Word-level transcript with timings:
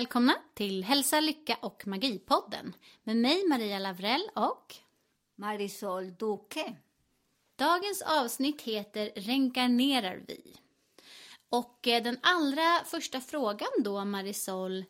välkomna 0.00 0.34
till 0.54 0.84
Hälsa, 0.84 1.20
Lycka 1.20 1.56
och 1.60 1.86
Magipodden 1.86 2.74
med 3.02 3.16
mig 3.16 3.48
Maria 3.48 3.78
Lavrell 3.78 4.30
och 4.34 4.74
Marisol 5.36 6.14
Duque. 6.14 6.76
dagens 7.56 8.02
avsnitt 8.02 8.62
heter 8.62 9.10
Reinkarnerar 9.16 10.22
vi? 10.28 10.56
Och 11.48 11.88
eh, 11.88 12.02
den 12.02 12.18
allra 12.22 12.84
första 12.84 13.20
frågan 13.20 13.68
då 13.78 14.04
Marisol, 14.04 14.84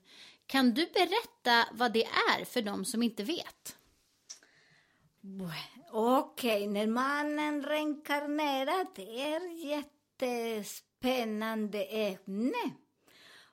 kan 0.46 0.74
du 0.74 0.86
berätta 0.86 1.68
vad 1.72 1.92
det 1.92 2.04
är 2.04 2.44
för 2.44 2.62
de 2.62 2.84
som 2.84 3.02
inte 3.02 3.22
vet? 3.22 3.76
Okej, 5.92 6.66
när 6.66 6.86
mannen 6.86 7.62
reinkarnerar, 7.62 8.86
det 8.94 9.22
är 9.22 9.66
jättespännande 9.66 11.84
ämne. 11.84 12.70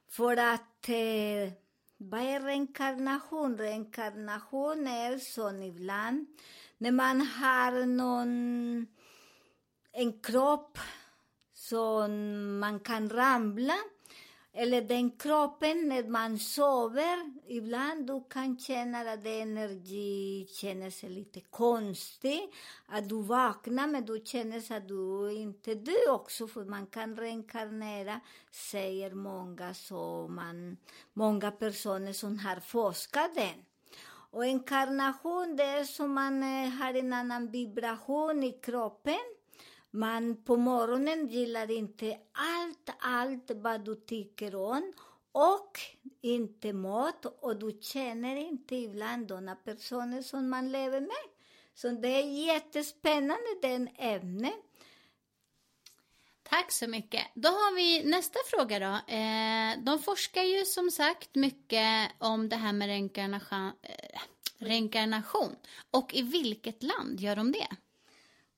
För 0.10 0.38
att, 0.38 0.90
eh, 0.90 1.54
vad 1.98 2.22
är 2.22 2.40
reinkarnation? 2.40 3.58
Reinkarnation 3.58 4.88
är 4.88 5.18
som 5.18 5.64
ibland 5.64 6.28
när 6.78 6.92
man 6.92 7.22
har 7.22 7.86
någon, 7.86 8.88
en 9.92 10.20
kropp 10.22 10.78
som 11.54 12.60
man 12.60 12.80
kan 12.80 13.10
ramla 13.10 13.76
eller 14.60 14.82
den 14.82 15.12
kroppen 15.12 15.88
när 15.88 16.04
man 16.04 16.40
sover. 16.40 17.32
Ibland 17.48 18.08
du 18.08 18.24
kan 18.30 18.60
känna 18.60 19.00
att 19.00 19.24
det 19.24 19.42
energi 19.42 20.48
känner 20.50 20.90
sig 20.90 21.10
lite 21.10 21.42
konstig. 21.42 22.54
Att 22.88 23.10
du 23.10 23.22
vaknar 23.22 23.88
men 23.88 24.06
du 24.06 24.22
känner 24.26 24.78
att 24.78 24.88
du 24.88 25.32
inte 25.32 25.76
dör 25.76 26.10
också 26.10 26.48
för 26.48 26.66
man 26.66 26.88
kan 26.88 27.16
reinkarnera, 27.16 28.20
säger 28.52 29.14
många, 29.14 29.74
så 29.74 30.28
man, 30.30 30.78
många 31.14 31.52
personer 31.52 32.14
som 32.14 32.40
har 32.40 32.60
forskat 32.60 33.36
den. 33.36 33.66
Och 34.32 34.46
inkarnation, 34.46 35.56
det 35.56 35.64
är 35.64 35.84
som 35.84 36.14
man 36.14 36.44
eh, 36.44 36.70
har 36.70 36.94
en 36.94 37.14
annan 37.14 37.52
vibration 37.52 38.44
i 38.44 38.52
kroppen. 38.52 39.37
Man 39.92 40.44
på 40.44 40.58
morgonen 40.58 41.28
gillar 41.28 41.72
inte 41.72 42.18
allt, 42.32 42.90
allt 43.00 43.52
vad 43.56 43.86
du 43.86 43.96
tycker 43.96 44.56
om 44.56 44.94
och 45.32 45.80
inte 46.22 46.74
mat 46.74 47.26
och 47.26 47.60
du 47.60 47.80
känner 47.82 48.36
inte 48.36 48.76
ibland 48.76 49.28
de 49.28 49.56
personer 49.64 50.22
som 50.22 50.50
man 50.50 50.72
lever 50.72 51.02
med. 51.02 51.28
Så 51.74 51.90
det 51.90 52.08
är 52.08 52.46
jättespännande, 52.46 53.60
den 53.62 53.90
ämnet. 53.96 54.54
Tack 56.44 56.72
så 56.72 56.88
mycket. 56.88 57.22
Då 57.34 57.50
har 57.50 57.76
vi 57.76 58.04
nästa 58.04 58.40
fråga 58.46 58.80
då. 58.80 59.14
Eh, 59.14 59.84
de 59.84 60.00
forskar 60.00 60.44
ju 60.44 60.66
som 60.66 60.92
sagt 60.92 61.36
mycket 61.36 62.12
om 62.18 62.50
det 62.50 62.56
här 62.56 62.74
med 62.74 62.88
reinkarnation. 62.88 63.72
Eh, 63.82 64.20
reinkarnation. 64.58 65.56
Och 65.92 66.14
i 66.14 66.22
vilket 66.22 66.84
land 66.84 67.20
gör 67.20 67.36
de 67.36 67.52
det? 67.52 67.68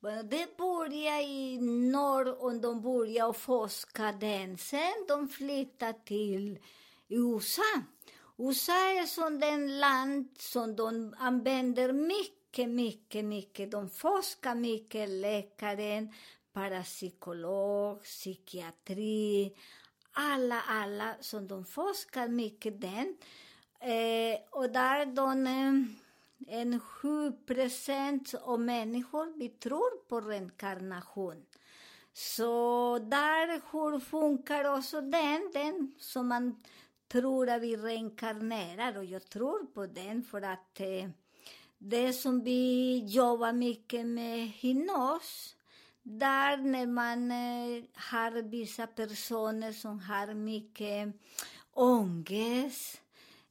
Det 0.01 0.57
började 0.57 1.21
i 1.21 1.57
norr 1.91 2.43
och 2.43 2.61
de 2.61 2.81
började 2.81 3.33
forska 3.33 4.11
den. 4.11 4.57
Sen 4.57 5.05
de 5.07 5.27
flyttade 5.27 5.99
till 6.05 6.59
USA. 7.07 7.81
USA 8.37 8.73
är 8.73 9.05
som 9.05 9.39
den 9.39 9.79
land 9.79 10.29
som 10.37 10.75
de 10.75 11.15
använder 11.19 11.93
mycket, 11.93 12.69
mycket, 12.69 13.25
mycket. 13.25 13.71
De 13.71 13.89
forskar 13.89 14.55
mycket, 14.55 15.09
läkaren, 15.09 16.13
parapsykolog, 16.53 18.03
psykiatri, 18.03 19.53
alla, 20.11 20.61
alla 20.61 21.15
som 21.19 21.47
de 21.47 21.65
forskar 21.65 22.27
mycket 22.27 22.81
den. 22.81 23.17
Eh, 23.79 24.39
och 24.49 24.69
där 24.71 25.05
de 25.05 25.47
eh, 25.47 26.08
en 26.49 26.79
7 26.79 27.31
procent 27.31 28.33
av 28.41 28.59
människor 28.59 29.37
vi 29.37 29.49
tror 29.49 30.07
på 30.07 30.21
reinkarnation. 30.21 31.45
Så 32.13 32.99
där 32.99 33.61
hur 33.71 33.99
funkar 33.99 34.77
också 34.77 35.01
den, 35.01 35.51
den 35.53 35.93
som 35.97 36.27
man 36.27 36.63
tror 37.07 37.49
att 37.49 37.61
vi 37.61 37.77
reinkarnerar 37.77 38.97
och 38.97 39.05
jag 39.05 39.29
tror 39.29 39.65
på 39.73 39.85
den 39.85 40.23
för 40.23 40.41
att 40.41 40.79
eh, 40.79 41.09
det 41.77 42.13
som 42.13 42.43
vi 42.43 42.97
jobbar 43.05 43.53
mycket 43.53 44.05
med 44.05 44.47
hypnos, 44.47 45.55
där 46.03 46.57
när 46.57 46.87
man 46.87 47.31
eh, 47.31 47.83
har 47.93 48.41
vissa 48.41 48.87
personer 48.87 49.71
som 49.71 49.99
har 49.99 50.33
mycket 50.33 51.15
ångest, 51.73 53.01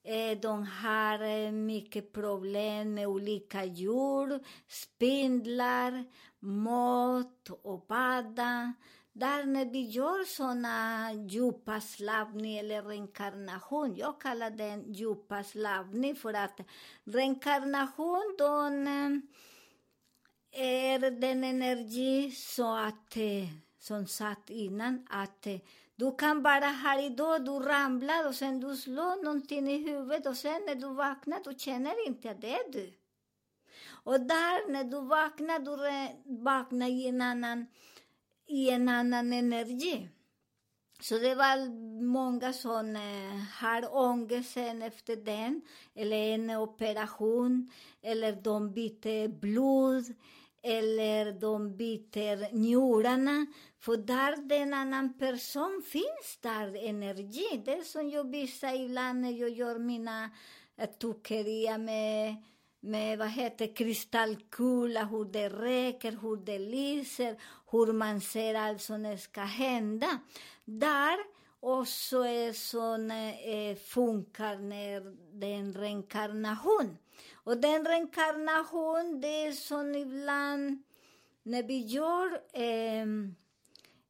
Eh, 0.03 0.39
de 0.41 0.67
har 0.67 1.23
eh, 1.23 1.53
mycket 1.53 2.13
problem 2.13 2.95
med 2.95 3.07
olika 3.07 3.65
djur, 3.65 4.41
spindlar, 4.69 6.05
mat 6.39 7.51
och 7.63 7.87
bada. 7.87 8.73
Där 9.13 9.45
när 9.45 9.65
vi 9.65 9.83
gör 9.83 10.25
såna 10.25 11.13
djupa 11.13 11.81
slavning 11.81 12.59
eller 12.59 12.83
reinkarnation, 12.83 13.97
jag 13.97 14.21
kallar 14.21 14.51
den 14.51 14.93
djupa 14.93 15.45
slavning 15.45 16.17
för 16.17 16.35
att 16.35 16.61
reinkarnation, 17.05 18.35
de, 18.39 18.87
eh, 18.87 19.21
är 20.63 21.11
den 21.11 21.45
energi 21.45 22.31
så 22.31 22.77
att, 22.77 23.17
som 23.79 24.07
satt 24.07 24.51
innan, 24.51 25.07
att 25.11 25.47
du 25.99 26.17
kan 26.17 26.43
bara 26.43 26.67
här 26.67 27.07
idag, 27.07 27.45
du 27.45 27.51
ramlar 27.51 28.29
och 28.29 28.35
sen 28.35 28.61
du 28.61 28.77
slår 28.77 29.25
någonting 29.25 29.69
i 29.71 29.79
huvudet 29.79 30.27
och 30.27 30.37
sen 30.37 30.63
när 30.67 30.75
du 30.75 30.95
vaknar, 30.95 31.41
du 31.45 31.55
känner 31.59 32.07
inte 32.07 32.31
att 32.31 32.41
det 32.41 32.55
är 32.55 32.73
du. 32.73 32.93
Och 33.89 34.21
där, 34.21 34.73
när 34.73 34.85
du 34.85 35.01
vaknar, 35.01 35.59
du 35.59 35.77
vaknar 36.45 36.89
i 36.89 37.09
en 37.09 37.21
annan, 37.21 37.67
i 38.47 38.71
en 38.71 38.89
annan 38.89 39.33
energi. 39.33 40.09
Så 41.01 41.19
det 41.19 41.35
var 41.35 41.71
många 42.03 42.53
som 42.53 42.97
eh, 42.97 43.61
har 43.61 43.97
ångest 43.97 44.53
sen 44.53 44.83
efter 44.83 45.17
den, 45.17 45.63
eller 45.95 46.17
en 46.17 46.51
operation, 46.51 47.71
eller 48.03 48.33
de 48.33 48.73
byter 48.73 49.29
blod, 49.29 50.05
eller 50.63 51.33
de 51.33 51.77
byter 51.77 52.55
njurarna. 52.55 53.47
För 53.81 53.97
där 53.97 54.37
den 54.37 54.75
annan 54.75 55.19
person 55.19 55.83
finns 55.87 56.39
där 56.41 56.87
energi. 56.89 57.63
Det 57.65 57.73
är 57.73 57.83
som 57.83 58.11
jag 58.11 58.31
visar 58.31 58.75
ibland 58.75 59.21
när 59.21 59.31
jag 59.31 59.51
gör 59.51 59.79
mina 59.79 60.31
eh, 60.77 60.91
tokerier 60.91 61.79
med, 61.79 62.37
med 62.81 63.19
vad 63.19 63.31
heter 63.31 63.77
kristallkula, 63.77 65.05
hur 65.05 65.25
det 65.25 65.49
räcker, 65.49 66.13
hur 66.23 66.37
det 66.37 66.59
lyser, 66.59 67.37
hur 67.71 67.93
man 67.93 68.21
ser 68.21 68.55
allt 68.55 68.83
som 68.83 69.19
ska 69.19 69.41
hända. 69.41 70.19
Där 70.65 71.19
också 71.61 72.27
är 72.27 72.53
som 72.53 73.11
eh, 73.11 73.49
eh, 73.49 73.77
funkar 73.77 74.57
när 74.57 75.17
det 75.33 75.47
är 75.47 75.57
en 75.57 75.73
reinkarnation. 75.73 76.99
Och 77.35 77.57
den 77.57 77.85
reinkarnation, 77.85 79.21
det 79.21 79.47
är 79.47 79.53
som 79.53 79.95
ibland 79.95 80.83
när 81.43 81.63
vi 81.63 81.79
gör 81.79 82.33
eh, 82.53 83.07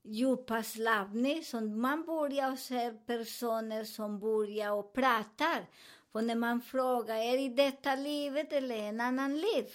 djupa 0.09 0.63
slappning. 0.63 1.45
som 1.45 1.81
man 1.81 2.05
börjar 2.05 2.57
se 2.57 2.91
personer 2.91 3.85
som 3.85 4.19
börjar 4.19 4.73
och 4.73 4.93
pratar. 4.93 5.67
För 6.13 6.23
när 6.23 6.35
man 6.35 6.61
frågar, 6.61 7.17
är 7.17 7.33
det 7.33 7.43
i 7.43 7.49
detta 7.49 7.95
livet 7.95 8.53
eller 8.53 8.77
en 8.77 9.01
annan 9.01 9.41
liv? 9.41 9.67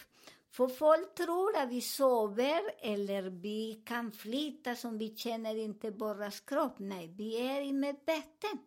För 0.51 0.67
folk 0.67 1.15
tror 1.15 1.57
att 1.57 1.69
vi 1.69 1.81
sover 1.81 2.61
eller 2.79 3.21
vi 3.21 3.81
kan 3.85 4.11
flytta 4.11 4.75
som 4.75 4.97
vi 4.97 5.15
känner 5.15 5.55
inte 5.55 5.91
våras 5.91 6.39
kropp. 6.39 6.75
Nej, 6.77 7.13
vi 7.17 7.47
är 7.47 7.61
i 7.61 7.73
medveten. 7.73 8.57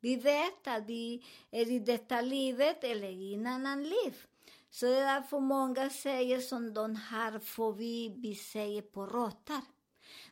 Vi 0.00 0.16
vet 0.16 0.66
att 0.66 0.86
vi 0.86 1.24
är 1.50 1.70
i 1.70 1.78
detta 1.78 2.20
livet 2.20 2.84
eller 2.84 3.08
i 3.08 3.34
en 3.34 3.46
annan 3.46 3.82
liv. 3.82 4.14
Så 4.70 4.86
det 4.86 4.98
är 4.98 5.14
därför 5.14 5.40
många 5.40 5.90
säger 5.90 6.40
som 6.40 6.74
de 6.74 6.96
har 6.96 7.38
fobi, 7.38 8.14
vi 8.16 8.34
säger 8.34 8.82
på 8.82 9.06
råttor. 9.06 9.60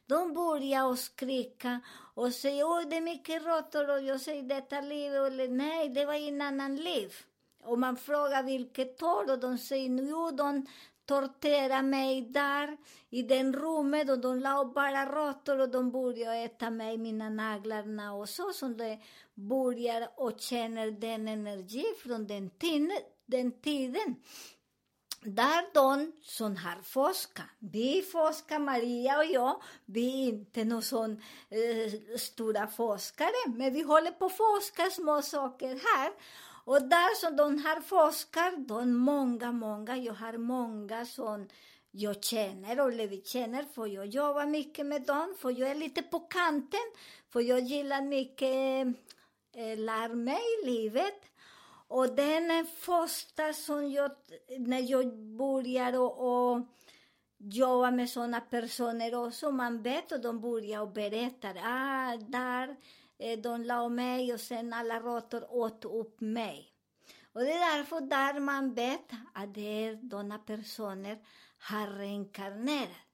De 0.06 0.34
börjar 0.34 0.86
och 0.86 0.98
skrika 0.98 1.80
och 2.14 2.32
säger 2.32 2.64
oj 2.64 2.84
det 2.90 2.96
är 2.96 3.00
mycket 3.00 3.44
råttor 3.44 3.90
och 3.90 4.02
jag 4.02 4.20
säger 4.20 4.42
detta 4.42 4.80
liv, 4.80 5.14
eller 5.14 5.48
nej 5.48 5.88
det 5.88 6.04
var 6.04 6.14
en 6.14 6.40
annan 6.40 6.76
liv. 6.76 7.14
Och 7.62 7.78
man 7.78 7.96
frågar 7.96 8.42
vilket 8.42 9.02
år 9.02 9.32
och 9.32 9.38
de 9.38 9.58
säger 9.58 10.02
jo 10.02 10.30
de 10.30 10.66
torterade 11.06 11.82
mig 11.82 12.22
där 12.22 12.76
i 13.10 13.22
den 13.22 13.52
rummet 13.52 14.10
och 14.10 14.18
de 14.18 14.40
la 14.40 14.64
bara 14.64 15.06
råttor 15.06 15.60
och 15.60 15.68
de 15.68 15.90
började 15.90 16.36
äta 16.36 16.70
mig, 16.70 16.98
mina 16.98 17.30
naglarna 17.30 18.14
och 18.14 18.28
så 18.28 18.52
som 18.52 18.76
de 18.76 19.00
börjar 19.34 20.08
och 20.16 20.40
känner 20.40 20.90
den 20.90 21.28
energi 21.28 21.84
från 22.02 22.26
den, 22.26 22.50
den 23.26 23.52
tiden. 23.52 24.16
Där 25.20 25.74
de 25.74 26.12
som 26.22 26.56
har 26.56 26.82
forskat, 26.82 27.46
vi 27.58 28.02
forskar, 28.02 28.58
Maria 28.58 29.18
och 29.18 29.24
jag, 29.24 29.62
vi 29.84 30.24
är 30.24 30.28
inte 30.28 30.64
någon 30.64 30.82
sån 30.82 31.22
eh, 31.50 32.18
stora 32.18 32.66
forskare, 32.66 33.52
men 33.54 33.74
vi 33.74 33.82
håller 33.82 34.10
på 34.10 34.26
att 34.26 34.36
forska 34.36 34.90
små 34.90 35.22
saker 35.22 35.68
här. 35.68 36.12
Och 36.64 36.82
där 36.82 37.14
som 37.14 37.36
de 37.36 37.64
har 37.64 37.80
forskat, 37.80 38.68
de 38.68 38.96
många, 38.96 39.52
många, 39.52 39.96
jag 39.96 40.14
har 40.14 40.38
många 40.38 41.06
som 41.06 41.48
jag 41.90 42.24
känner 42.24 42.80
och 42.80 42.92
vi 42.92 43.22
känner, 43.24 43.62
för 43.62 43.86
jag 43.86 44.06
jobbar 44.06 44.46
mycket 44.46 44.86
med 44.86 45.02
dem, 45.02 45.34
för 45.38 45.50
jag 45.50 45.70
är 45.70 45.74
lite 45.74 46.02
på 46.02 46.20
kanten, 46.20 46.92
för 47.32 47.40
jag 47.40 47.60
gillar 47.60 48.02
mycket 48.02 48.86
eh, 49.56 49.78
lär 49.78 50.14
mig 50.14 50.42
livet. 50.64 51.22
Och 51.88 52.14
den 52.14 52.66
första 52.66 53.52
som 53.52 53.90
jag, 53.90 54.10
när 54.58 54.90
jag 54.90 55.18
började 55.18 55.98
och, 55.98 56.52
och 56.52 56.62
jobba 57.38 57.90
med 57.90 58.10
sådana 58.10 58.40
personer 58.40 59.14
också, 59.14 59.50
man 59.50 59.82
vet 59.82 60.12
och 60.12 60.20
de 60.20 60.40
börjar 60.40 60.80
och 60.80 60.92
berättar, 60.92 61.56
ah, 61.64 62.16
där, 62.16 62.76
eh, 63.18 63.38
de 63.38 63.62
la 63.62 63.88
mig 63.88 64.34
och 64.34 64.40
sen 64.40 64.72
alla 64.72 65.00
råttor 65.00 65.52
åt 65.54 65.84
upp 65.84 66.20
mig. 66.20 66.72
Och 67.32 67.40
det 67.40 67.52
är 67.52 67.76
därför 67.76 68.00
där 68.00 68.40
man 68.40 68.74
vet 68.74 69.10
att 69.32 69.54
det 69.54 69.84
är 69.84 70.08
sådana 70.10 70.38
personer 70.38 71.18
har 71.58 71.86
reinkarnerat. 71.86 73.05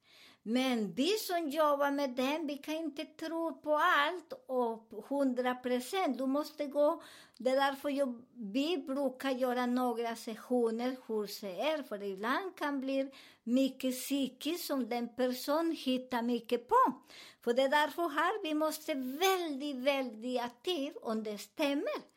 Men 0.43 0.93
vi 0.93 1.09
som 1.09 1.49
jobbar 1.49 1.91
med 1.91 2.11
den, 2.11 2.47
vi 2.47 2.57
kan 2.57 2.75
inte 2.75 3.05
tro 3.05 3.61
på 3.63 3.77
allt 3.77 4.33
och 4.47 5.05
hundra 5.09 5.55
procent. 5.55 6.19
Du 6.19 6.27
måste 6.27 6.67
gå. 6.67 7.03
Det 7.39 7.51
är 7.51 7.57
därför 7.57 7.89
jag, 7.89 8.23
vi 8.35 8.79
brukar 8.79 9.31
göra 9.31 9.67
några 9.67 10.17
sessioner 10.17 10.97
hur 11.07 11.41
det 11.41 11.61
är, 11.61 11.83
för 11.83 12.03
ibland 12.03 12.57
kan 12.57 12.81
bli 12.81 13.11
mycket 13.45 13.95
psykiskt 13.95 14.65
som 14.65 14.89
den 14.89 15.09
person 15.15 15.77
hittar 15.79 16.23
mycket 16.23 16.69
på. 16.69 16.93
För 17.41 17.55
det 17.55 17.63
är 17.63 17.69
därför 17.69 18.09
här 18.09 18.43
vi 18.43 18.55
måste 18.55 18.95
väldigt, 18.95 19.77
väldigt 19.77 20.41
aktiv 20.41 20.93
om 21.03 21.23
det 21.23 21.39
stämmer. 21.39 22.13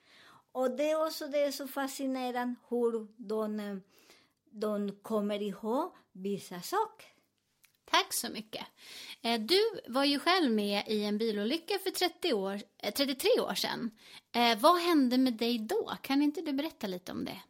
Och 0.52 0.72
det 0.72 0.90
är 0.90 1.08
också 1.08 1.28
det 1.28 1.44
är 1.44 1.52
så 1.52 1.68
fascinerande 1.68 2.56
hur 2.70 3.08
de, 3.18 3.60
eh, 3.60 3.78
de 4.50 4.92
kommer 4.92 5.42
ihåg 5.42 5.92
vissa 6.12 6.62
saker. 6.62 7.15
Tack 7.96 8.14
så 8.14 8.30
mycket. 8.30 8.66
Eh, 9.22 9.40
du 9.40 9.62
var 9.88 10.04
ju 10.04 10.20
själv 10.20 10.52
med 10.52 10.84
i 10.88 11.04
en 11.04 11.18
bilolycka 11.18 11.80
för 11.84 11.92
30 11.92 12.34
år, 12.34 12.62
eh, 12.84 12.94
33 12.94 13.30
år 13.40 13.54
sedan. 13.54 13.92
Eh, 14.36 14.60
vad 14.60 14.82
hände 14.82 15.18
med 15.18 15.34
dig 15.34 15.60
då? 15.60 15.92
Kan 16.02 16.22
inte 16.22 16.42
du 16.42 16.54
berätta 16.54 16.88
lite 16.88 17.12
om 17.12 17.26
det? 17.26 17.42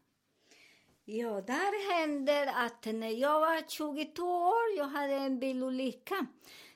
Ja, 1.05 1.41
där 1.41 1.93
hände 1.93 2.51
att 2.51 2.85
när 2.85 3.09
jag 3.09 3.39
var 3.39 3.69
22 3.69 4.23
år, 4.23 4.77
jag 4.77 4.85
hade 4.85 5.13
en 5.13 5.39
bilolycka. 5.39 6.25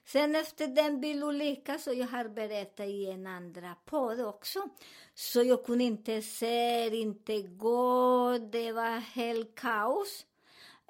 Sen 0.06 0.36
efter 0.36 0.68
den 0.68 1.02
bilolyckan, 1.02 1.80
så 1.80 1.94
jag 1.94 2.08
har 2.08 2.30
berättat 2.30 2.88
i 2.88 3.06
en 3.06 3.28
andra 3.28 3.76
podd 3.86 4.22
också, 4.22 4.70
så 5.14 5.44
jag 5.44 5.66
kunde 5.66 5.84
inte 5.84 6.22
se, 6.22 6.88
inte 6.96 7.42
gå, 7.42 8.38
det 8.52 8.72
var 8.72 9.00
helt 9.00 9.56
kaos. 9.56 10.26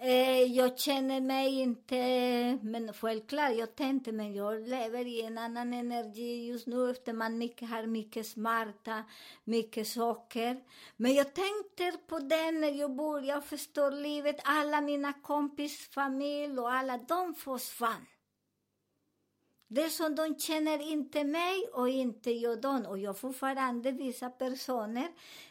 Eh, 0.02 0.44
jag 0.44 0.80
känner 0.80 1.22
mig 1.22 1.60
inte, 1.60 1.96
men 2.62 2.94
självklart, 2.94 3.56
jag 3.58 3.76
tänkte, 3.76 4.12
men 4.12 4.34
jag 4.34 4.68
lever 4.68 5.08
i 5.08 5.22
en 5.22 5.38
annan 5.38 5.74
energi 5.74 6.48
just 6.48 6.68
nu 6.68 6.90
efter 6.90 7.14
man 7.14 7.38
mycket, 7.38 7.70
har 7.70 7.86
mycket 7.86 8.28
smärta, 8.28 9.04
mycket 9.44 9.88
saker. 9.88 10.62
Men 10.98 11.14
jag 11.14 11.34
tänkte 11.34 11.98
på 12.08 12.20
den 12.20 12.62
när 12.62 12.72
jag 12.72 12.96
började 12.96 13.42
förstå 13.42 13.90
livet, 13.90 14.36
alla 14.44 14.82
mina 14.82 15.14
kompis, 15.14 15.90
familj 15.90 16.60
och 16.60 16.72
alla, 16.72 16.98
de 16.98 17.34
försvann. 17.34 18.06
Det 19.72 19.84
är 19.84 19.90
som 19.90 20.16
de 20.16 20.40
känner 20.40 20.92
inte 20.92 21.24
mig 21.24 21.70
och 21.74 21.90
inte 21.90 22.32
jag 22.32 22.62
dem. 22.62 22.86
Och 22.86 23.00
jag 23.00 23.18
fortfarande 23.18 23.92
vissa 23.92 24.30
personer 24.30 25.08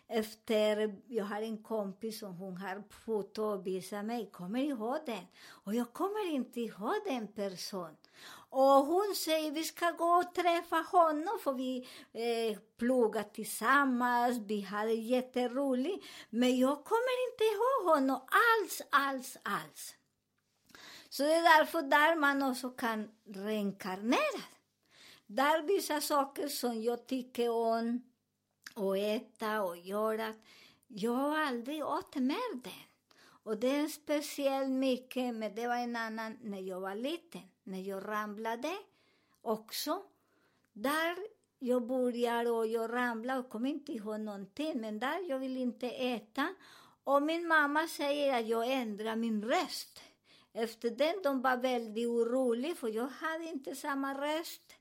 efter, 0.09 0.97
jag 1.09 1.25
har 1.25 1.43
en 1.43 1.63
kompis 1.63 2.19
som 2.19 2.37
hon 2.37 2.57
har 2.57 2.83
foto 2.91 3.43
och 3.43 3.67
visar 3.67 4.03
mig, 4.03 4.31
kommer 4.33 4.61
ihåg 4.61 4.99
den? 5.07 5.27
Och 5.49 5.75
jag 5.75 5.93
kommer 5.93 6.33
inte 6.33 6.61
ihåg 6.61 6.95
den 7.07 7.29
personen. 7.29 7.97
Och 8.51 8.87
hon 8.87 9.15
säger 9.15 9.51
vi 9.53 9.65
ska 9.65 9.91
gå 9.91 10.05
och 10.05 10.35
träffa 10.35 10.77
honom 10.77 11.39
för 11.43 11.53
vi 11.53 11.89
eh, 12.13 12.59
pluggar 12.77 13.23
tillsammans, 13.23 14.39
vi 14.47 14.61
hade 14.61 14.93
jätteroligt. 14.93 16.07
Men 16.31 16.59
jag 16.59 16.85
kommer 16.85 17.31
inte 17.33 17.45
ihåg 17.45 17.95
honom 17.95 18.21
alls, 18.21 18.83
alls, 18.91 19.37
alls. 19.43 19.95
Så 21.09 21.23
det 21.23 21.35
är 21.35 21.59
därför 21.59 21.83
där 21.83 22.17
man 22.17 22.43
också 22.43 22.71
kan 22.71 23.11
reinkarnera. 23.25 24.43
Där 25.27 25.63
vissa 25.63 26.01
saker 26.01 26.49
som 26.49 26.83
jag 26.83 27.07
tycker 27.07 27.51
om 27.51 28.03
att 28.75 28.97
äta 28.97 29.63
och 29.63 29.77
göra, 29.77 30.35
jag 30.87 31.13
har 31.13 31.39
aldrig 31.39 31.85
åt 31.85 32.17
mer 32.17 32.63
den. 32.63 32.73
Och 33.43 33.59
det 33.59 33.77
är 33.77 33.89
speciellt 33.89 34.71
mycket, 34.71 35.35
men 35.35 35.55
det 35.55 35.67
var 35.67 35.77
en 35.77 35.97
annan 35.97 36.39
när 36.43 36.61
jag 36.61 36.81
var 36.81 36.95
liten, 36.95 37.43
när 37.63 37.81
jag 37.81 38.09
ramlade 38.09 38.77
också. 39.43 40.03
Där 40.73 41.17
jag 41.59 41.87
började 41.87 42.51
och 42.51 42.67
jag 42.67 42.93
ramlade 42.93 43.41
och 43.41 43.51
kom 43.51 43.67
inte 43.67 43.93
ihåg 43.93 44.21
någonting, 44.21 44.81
men 44.81 44.99
där 44.99 45.29
jag 45.29 45.39
vill 45.39 45.57
inte 45.57 45.91
äta. 45.91 46.55
Och 47.05 47.23
min 47.23 47.49
mamma 47.49 47.89
säger 47.89 48.41
att 48.41 48.49
jag 48.49 48.73
ändrar 48.73 49.17
min 49.17 49.45
röst. 49.45 50.01
Efter 50.59 50.91
den 50.91 51.23
de 51.23 51.43
var 51.43 51.57
väldigt 51.57 52.09
oroliga, 52.09 52.75
för 52.75 52.89
jag 52.89 53.09
hade 53.09 53.45
inte 53.45 53.75
samma 53.75 54.15
röst. 54.15 54.75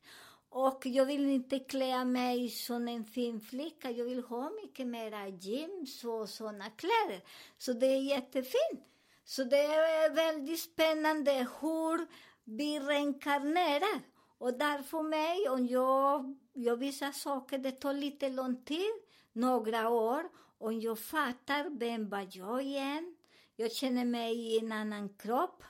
Och 0.50 0.86
jag 0.86 1.06
vill 1.06 1.30
inte 1.30 1.60
klä 1.60 2.06
mig 2.06 2.50
som 2.50 2.88
en 2.88 3.06
fin 3.06 3.42
flicka. 3.42 3.92
Jag 3.92 4.06
vill 4.06 4.24
ha 4.24 4.50
mycket 4.64 4.88
mera 4.88 5.28
jeans 5.28 6.04
och 6.04 6.30
såna 6.30 6.70
kläder. 6.70 7.24
Så 7.58 7.74
det 7.74 7.86
är 7.86 8.02
jättefint. 8.02 8.86
Så 9.26 9.44
det 9.44 9.66
är 9.66 10.16
väldigt 10.16 10.60
spännande 10.60 11.48
hur 11.62 12.08
vi 12.44 12.80
reinkarnerar. 12.80 14.02
Och 14.38 14.54
därför 14.54 15.02
mig, 15.02 15.50
om 15.50 15.68
jag, 15.68 16.36
jag 16.54 16.78
vissa 16.78 17.12
saker, 17.12 17.58
det 17.58 17.72
tar 17.72 17.94
lite 17.94 18.30
lång 18.30 18.64
tid, 18.64 18.92
några 19.34 19.90
år. 19.90 20.30
Om 20.58 20.80
jag 20.80 21.00
fattar 21.00 21.80
vem 21.80 22.10
var 22.10 22.28
jag 22.32 22.64
igen, 22.64 23.16
jag 23.60 23.72
känner 23.72 24.06
mig 24.06 24.36
i 24.36 24.60
en 24.60 24.72
annan 24.72 25.10
kropp. 25.10 25.64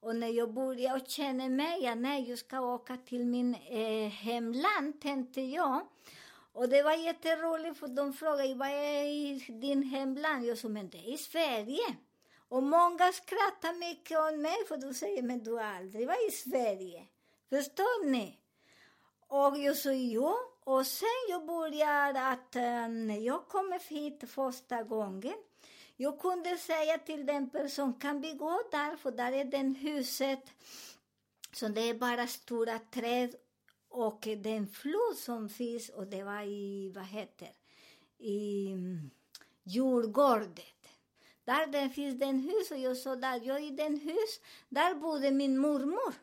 Och 0.00 0.16
när 0.16 0.28
jag 0.28 0.54
började 0.54 1.00
känna 1.06 1.06
känner 1.06 1.48
mig, 1.48 1.82
ja, 1.82 2.18
jag 2.28 2.38
ska 2.38 2.60
åka 2.60 2.96
till 2.96 3.26
min 3.26 3.54
eh, 3.54 4.08
hemland, 4.08 5.00
tänkte 5.00 5.40
jag. 5.40 5.86
Och 6.52 6.68
det 6.68 6.82
var 6.82 6.92
jätteroligt, 6.92 7.78
för 7.78 7.88
de 7.88 8.12
frågade 8.12 8.54
vad 8.54 8.68
är 8.68 9.60
din 9.60 9.82
hemland? 9.82 10.44
Jag 10.44 10.58
sa, 10.58 10.68
men 10.68 10.90
det 10.90 10.98
är 10.98 11.14
i 11.14 11.18
Sverige. 11.18 11.96
Och 12.48 12.62
många 12.62 13.12
skrattar 13.12 13.78
mycket 13.78 14.18
åt 14.18 14.38
mig, 14.40 14.56
för 14.68 14.76
de 14.76 14.94
säger, 14.94 15.22
men 15.22 15.44
du 15.44 15.52
har 15.52 15.64
aldrig 15.64 16.06
varit 16.06 16.28
i 16.28 16.36
Sverige. 16.36 17.06
Förstår 17.50 18.04
ni? 18.04 18.38
Och 19.28 19.58
jag 19.58 19.76
sa, 19.76 19.92
jo. 19.92 20.34
Och 20.64 20.86
sen 20.86 21.08
jag 21.28 21.46
började 21.46 22.26
att, 22.26 22.56
eh, 22.56 22.88
när 22.88 23.18
jag 23.18 23.48
kom 23.48 23.78
hit 23.88 24.30
första 24.30 24.82
gången, 24.82 25.36
jag 26.02 26.20
kunde 26.20 26.56
säga 26.56 26.98
till 26.98 27.26
den 27.26 27.50
personen, 27.50 27.94
kan 27.94 28.20
vi 28.20 28.32
gå 28.32 28.62
där? 28.70 28.96
För 28.96 29.10
där 29.10 29.32
är 29.32 29.44
det 29.44 29.78
huset, 29.78 30.42
så 31.52 31.68
det 31.68 31.80
är 31.80 31.94
bara 31.94 32.26
stora 32.26 32.78
träd 32.78 33.34
och 33.88 34.28
den 34.36 34.66
flod 34.66 35.16
som 35.16 35.48
finns, 35.48 35.88
och 35.88 36.06
det 36.06 36.24
var 36.24 36.42
i, 36.42 36.92
vad 36.94 37.04
heter 37.04 37.48
i 38.18 38.72
mm, 38.72 39.10
Djurgården. 39.62 40.64
Där 41.44 41.66
det 41.66 41.88
finns 41.88 42.18
den 42.18 42.40
hus, 42.40 42.70
och 42.70 42.78
jag 42.78 42.96
sa 42.96 43.16
där, 43.16 43.40
jag 43.44 43.64
i 43.64 43.70
den 43.70 44.00
hus, 44.00 44.40
där 44.68 44.94
bodde 44.94 45.30
min 45.30 45.58
mormor. 45.58 46.14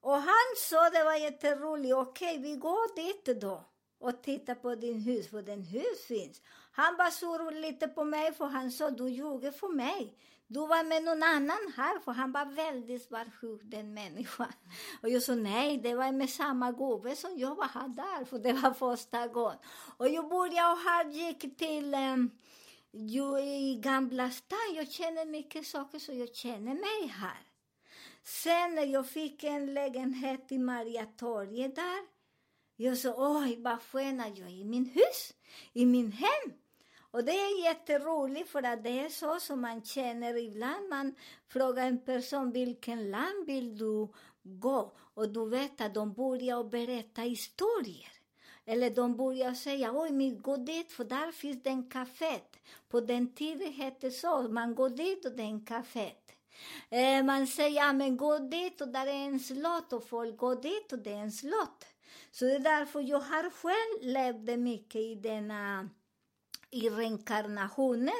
Och 0.00 0.16
han 0.16 0.48
sa, 0.56 0.90
det 0.90 1.04
var 1.04 1.14
jätteroligt, 1.14 1.94
okej, 1.94 2.38
vi 2.38 2.56
går 2.56 2.96
dit 2.96 3.40
då. 3.40 3.64
och 3.98 4.22
tittar 4.22 4.54
på 4.54 4.74
din 4.74 5.00
hus, 5.00 5.28
för 5.28 5.42
den 5.42 5.62
hus 5.62 6.04
finns. 6.08 6.42
Han 6.76 6.96
var 6.96 7.10
sur 7.10 7.60
lite 7.60 7.88
på 7.88 8.04
mig, 8.04 8.34
för 8.34 8.46
han 8.46 8.70
sa 8.70 8.90
du 8.90 9.08
ljuger 9.08 9.50
för 9.50 9.68
mig. 9.68 10.14
Du 10.46 10.60
var 10.60 10.84
med 10.84 11.02
någon 11.02 11.22
annan 11.22 11.72
här, 11.76 11.98
för 11.98 12.12
han 12.12 12.32
var 12.32 12.46
väldigt 12.46 13.02
svartsjuk, 13.02 13.60
den 13.64 13.94
människan. 13.94 14.52
Och 15.02 15.08
jag 15.08 15.22
sa 15.22 15.34
nej, 15.34 15.78
det 15.78 15.94
var 15.94 16.12
med 16.12 16.30
samma 16.30 16.72
gubbe 16.72 17.16
som 17.16 17.38
jag 17.38 17.54
var 17.54 17.66
här 17.66 17.88
där, 17.88 18.24
för 18.24 18.38
det 18.38 18.52
var 18.52 18.72
första 18.72 19.28
gången. 19.28 19.58
Och 19.96 20.08
jag 20.08 20.28
började 20.28 20.72
och 20.72 20.78
här 20.78 21.04
gick 21.10 21.58
till 21.58 21.94
um, 21.94 22.30
ju 22.92 23.38
i 23.38 23.80
Gamla 23.82 24.30
stan. 24.30 24.74
Jag 24.74 24.90
känner 24.90 25.26
mycket 25.26 25.66
saker, 25.66 25.98
så 25.98 26.12
jag 26.12 26.34
känner 26.34 26.74
mig 26.74 27.08
här. 27.08 27.40
Sen 28.22 28.74
när 28.74 28.86
jag 28.86 29.08
fick 29.08 29.44
en 29.44 29.74
lägenhet 29.74 30.52
i 30.52 30.58
Mariatorget 30.58 31.76
där, 31.76 32.06
jag 32.76 32.98
sa 32.98 33.14
oj 33.16 33.56
vad 33.62 33.82
skönt 33.82 34.20
att 34.20 34.38
jag 34.38 34.48
är 34.48 34.60
i 34.60 34.64
min 34.64 34.86
hus, 34.86 35.34
i 35.72 35.86
min 35.86 36.12
hem. 36.12 36.52
Och 37.16 37.24
det 37.24 37.32
är 37.32 37.64
jätteroligt 37.64 38.50
för 38.50 38.62
att 38.62 38.84
det 38.84 39.00
är 39.00 39.08
så 39.08 39.40
som 39.40 39.60
man 39.60 39.84
känner 39.84 40.36
ibland. 40.36 40.88
Man 40.88 41.14
frågar 41.48 41.86
en 41.86 41.98
person 41.98 42.52
vilken 42.52 43.10
land 43.10 43.46
vill 43.46 43.78
du 43.78 44.08
gå? 44.42 44.92
Och 45.14 45.28
du 45.28 45.48
vet 45.48 45.80
att 45.80 45.94
de 45.94 46.12
börjar 46.12 46.64
berätta 46.64 47.22
historier. 47.22 48.12
Eller 48.64 48.90
de 48.90 49.16
börjar 49.16 49.54
säga, 49.54 49.92
oj, 49.94 50.10
men 50.10 50.42
gå 50.42 50.56
dit 50.56 50.92
för 50.92 51.04
där 51.04 51.32
finns 51.32 51.62
den 51.62 51.90
kaféet. 51.90 52.56
På 52.88 53.00
den 53.00 53.34
tiden 53.34 53.72
hette 53.72 54.06
det 54.06 54.10
så, 54.10 54.42
man 54.42 54.74
går 54.74 54.90
dit 54.90 55.24
och 55.24 55.36
den 55.36 55.60
kaféet. 55.60 56.32
Eh, 56.90 57.24
man 57.24 57.46
säger, 57.46 57.76
ja 57.76 57.92
men 57.92 58.16
gå 58.16 58.38
dit 58.38 58.80
och 58.80 58.88
där 58.88 59.06
är 59.06 59.26
en 59.26 59.40
slott 59.40 59.92
och 59.92 60.08
folk 60.08 60.36
går 60.36 60.56
dit 60.56 60.92
och 60.92 60.98
det 60.98 61.12
är 61.12 61.22
en 61.22 61.32
slott. 61.32 61.86
Så 62.30 62.44
det 62.44 62.54
är 62.54 62.58
därför 62.58 63.00
jag 63.00 63.20
har 63.20 63.50
själv 63.50 64.12
levt 64.12 64.58
mycket 64.58 65.00
i 65.00 65.14
denna 65.14 65.88
i 66.70 66.90
reinkarnationer 66.90 68.14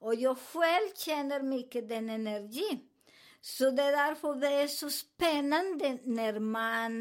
och 0.00 0.14
jag 0.14 0.38
själv 0.38 0.88
känner 0.96 1.42
mycket 1.42 1.88
den 1.88 2.10
energin. 2.10 2.80
Så 3.40 3.70
det 3.70 3.82
är 3.82 3.92
därför 3.92 4.34
det 4.34 4.62
är 4.62 4.68
så 4.68 4.90
spännande 4.90 5.98
när 6.04 6.38
man, 6.38 6.92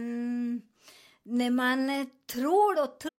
när 1.24 1.50
man 1.50 2.10
tror 2.28 2.84
och 2.84 3.00
tror 3.00 3.14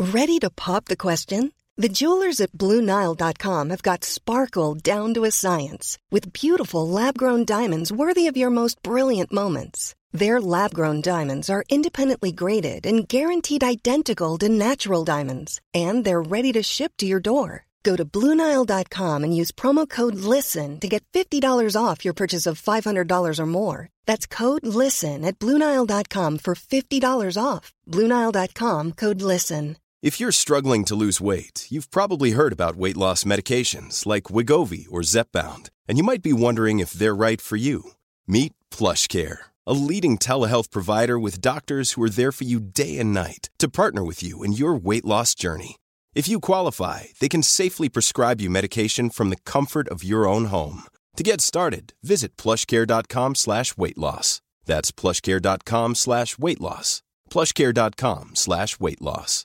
Ready 0.00 0.38
to 0.38 0.50
pop 0.50 0.84
the 0.84 0.96
question? 0.96 1.52
The 1.76 1.88
jewelers 1.88 2.40
at 2.40 2.52
BlueNile.com 2.52 3.70
have 3.70 3.82
got 3.82 4.04
sparkle 4.04 4.74
down 4.74 5.14
to 5.14 5.24
a 5.24 5.30
science 5.30 5.98
with 6.10 6.32
beautiful 6.32 6.88
lab 6.88 7.18
grown 7.18 7.44
diamonds 7.44 7.92
worthy 7.92 8.26
of 8.26 8.36
your 8.36 8.50
most 8.50 8.82
brilliant 8.82 9.32
moments. 9.32 9.94
Their 10.12 10.40
lab 10.40 10.72
grown 10.74 11.00
diamonds 11.02 11.50
are 11.50 11.64
independently 11.68 12.32
graded 12.32 12.86
and 12.86 13.06
guaranteed 13.06 13.62
identical 13.62 14.38
to 14.38 14.48
natural 14.48 15.04
diamonds, 15.04 15.60
and 15.74 16.04
they're 16.04 16.22
ready 16.22 16.52
to 16.52 16.62
ship 16.62 16.92
to 16.98 17.06
your 17.06 17.20
door. 17.20 17.66
Go 17.84 17.94
to 17.96 18.04
BlueNile.com 18.04 19.24
and 19.24 19.36
use 19.36 19.52
promo 19.52 19.88
code 19.88 20.16
LISTEN 20.16 20.80
to 20.80 20.88
get 20.88 21.04
$50 21.12 21.76
off 21.76 22.04
your 22.04 22.14
purchase 22.14 22.46
of 22.46 22.60
$500 22.60 23.38
or 23.38 23.46
more. 23.46 23.88
That's 24.06 24.26
code 24.26 24.66
LISTEN 24.66 25.24
at 25.24 25.38
BlueNile.com 25.38 26.38
for 26.38 26.54
$50 26.54 27.42
off. 27.42 27.72
BlueNile.com 27.86 28.92
code 28.92 29.22
LISTEN. 29.22 29.76
If 30.00 30.20
you're 30.20 30.32
struggling 30.32 30.84
to 30.84 30.94
lose 30.94 31.20
weight, 31.20 31.66
you've 31.70 31.90
probably 31.90 32.30
heard 32.30 32.52
about 32.52 32.76
weight 32.76 32.96
loss 32.96 33.24
medications 33.24 34.06
like 34.06 34.30
Wigovi 34.34 34.86
or 34.90 35.00
Zepbound, 35.00 35.70
and 35.88 35.98
you 35.98 36.04
might 36.04 36.22
be 36.22 36.32
wondering 36.32 36.78
if 36.78 36.92
they're 36.92 37.16
right 37.16 37.40
for 37.40 37.56
you. 37.56 37.92
Meet 38.28 38.52
PlushCare, 38.70 39.38
a 39.68 39.72
leading 39.88 40.16
telehealth 40.16 40.70
provider 40.70 41.18
with 41.18 41.40
doctors 41.40 41.92
who 41.92 42.02
are 42.02 42.10
there 42.10 42.32
for 42.32 42.44
you 42.44 42.58
day 42.58 42.98
and 42.98 43.12
night 43.12 43.50
to 43.58 43.68
partner 43.68 44.02
with 44.02 44.22
you 44.22 44.42
in 44.42 44.52
your 44.52 44.74
weight 44.74 45.04
loss 45.04 45.34
journey. 45.34 45.76
If 46.14 46.28
you 46.28 46.40
qualify, 46.40 47.00
they 47.20 47.28
can 47.28 47.42
safely 47.42 47.88
prescribe 47.88 48.40
you 48.40 48.50
medication 48.50 49.10
from 49.10 49.28
the 49.30 49.42
comfort 49.44 49.88
of 49.88 50.02
your 50.02 50.26
own 50.26 50.46
home. 50.46 50.84
To 51.16 51.22
get 51.22 51.40
started, 51.40 51.92
visit 52.02 52.36
plushcare.com 52.36 53.34
slash 53.34 53.76
weight 53.76 53.98
loss. 53.98 54.40
That's 54.64 54.90
plushcare.com 54.90 55.94
slash 55.94 56.38
weight 56.38 56.60
loss. 56.60 57.02
plushcare.com 57.30 58.30
slash 58.34 58.80
weight 58.80 59.02
loss. 59.02 59.44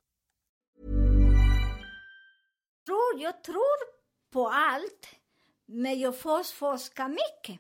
tror, 2.86 3.22
jag 3.22 3.44
tror 3.44 3.78
på 4.34 4.48
allt, 4.48 5.08
men 5.68 6.00
jag 6.00 6.20
får 6.20 6.44
forska 6.44 7.08
mycket. 7.08 7.60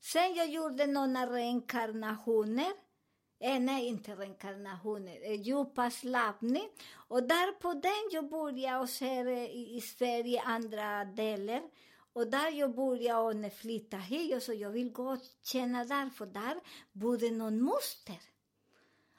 Sen 0.00 0.34
jag 0.34 0.48
gjorde 0.48 0.86
några 0.86 1.26
reinkarnationer, 1.26 2.72
eh, 3.40 3.60
nej 3.60 3.86
inte 3.86 4.14
reinkarnationer, 4.14 5.18
eh, 5.22 5.40
djupa 5.40 5.90
slappning. 5.90 6.68
Och 7.08 7.22
där 7.22 7.52
på 7.52 7.74
den 7.74 8.08
jag 8.10 8.28
började 8.28 8.78
och 8.78 8.88
se 8.88 9.18
eh, 9.18 9.28
i, 9.28 9.76
i 9.76 9.80
Sverige 9.80 10.42
andra 10.42 11.04
delar. 11.04 11.62
Och 12.12 12.26
där 12.26 12.50
jag 12.50 12.74
började 12.74 13.46
och 13.46 13.52
flytta 13.52 13.96
hit, 13.96 14.36
och 14.36 14.42
så 14.42 14.52
jag 14.52 14.70
vill 14.70 14.92
gå 14.92 15.12
och 15.12 15.18
känna 15.42 15.84
där, 15.84 16.10
för 16.10 16.26
där 16.26 16.60
bodde 16.92 17.30
någon 17.30 17.62
moster. 17.62 18.18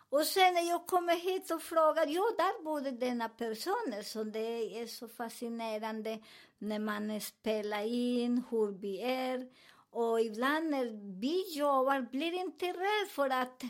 Och 0.09 0.25
sen 0.25 0.53
när 0.53 0.69
jag 0.69 0.87
kommer 0.87 1.15
hit 1.15 1.51
och 1.51 1.61
frågar, 1.61 2.07
ja, 2.07 2.23
där 2.37 2.63
bodde 2.63 2.91
denna 2.91 3.29
personer. 3.29 4.01
Så 4.01 4.23
det 4.23 4.81
är 4.81 4.87
så 4.87 5.07
fascinerande 5.07 6.19
när 6.57 6.79
man 6.79 7.21
spelar 7.21 7.83
in 7.83 8.43
hur 8.49 8.71
vi 8.71 9.01
är. 9.01 9.47
Och 9.91 10.21
ibland 10.21 10.69
när 10.69 11.19
vi 11.19 11.57
jobbar 11.57 12.01
blir 12.11 12.33
inte 12.33 12.65
rädd 12.65 13.09
för 13.09 13.29
att 13.29 13.63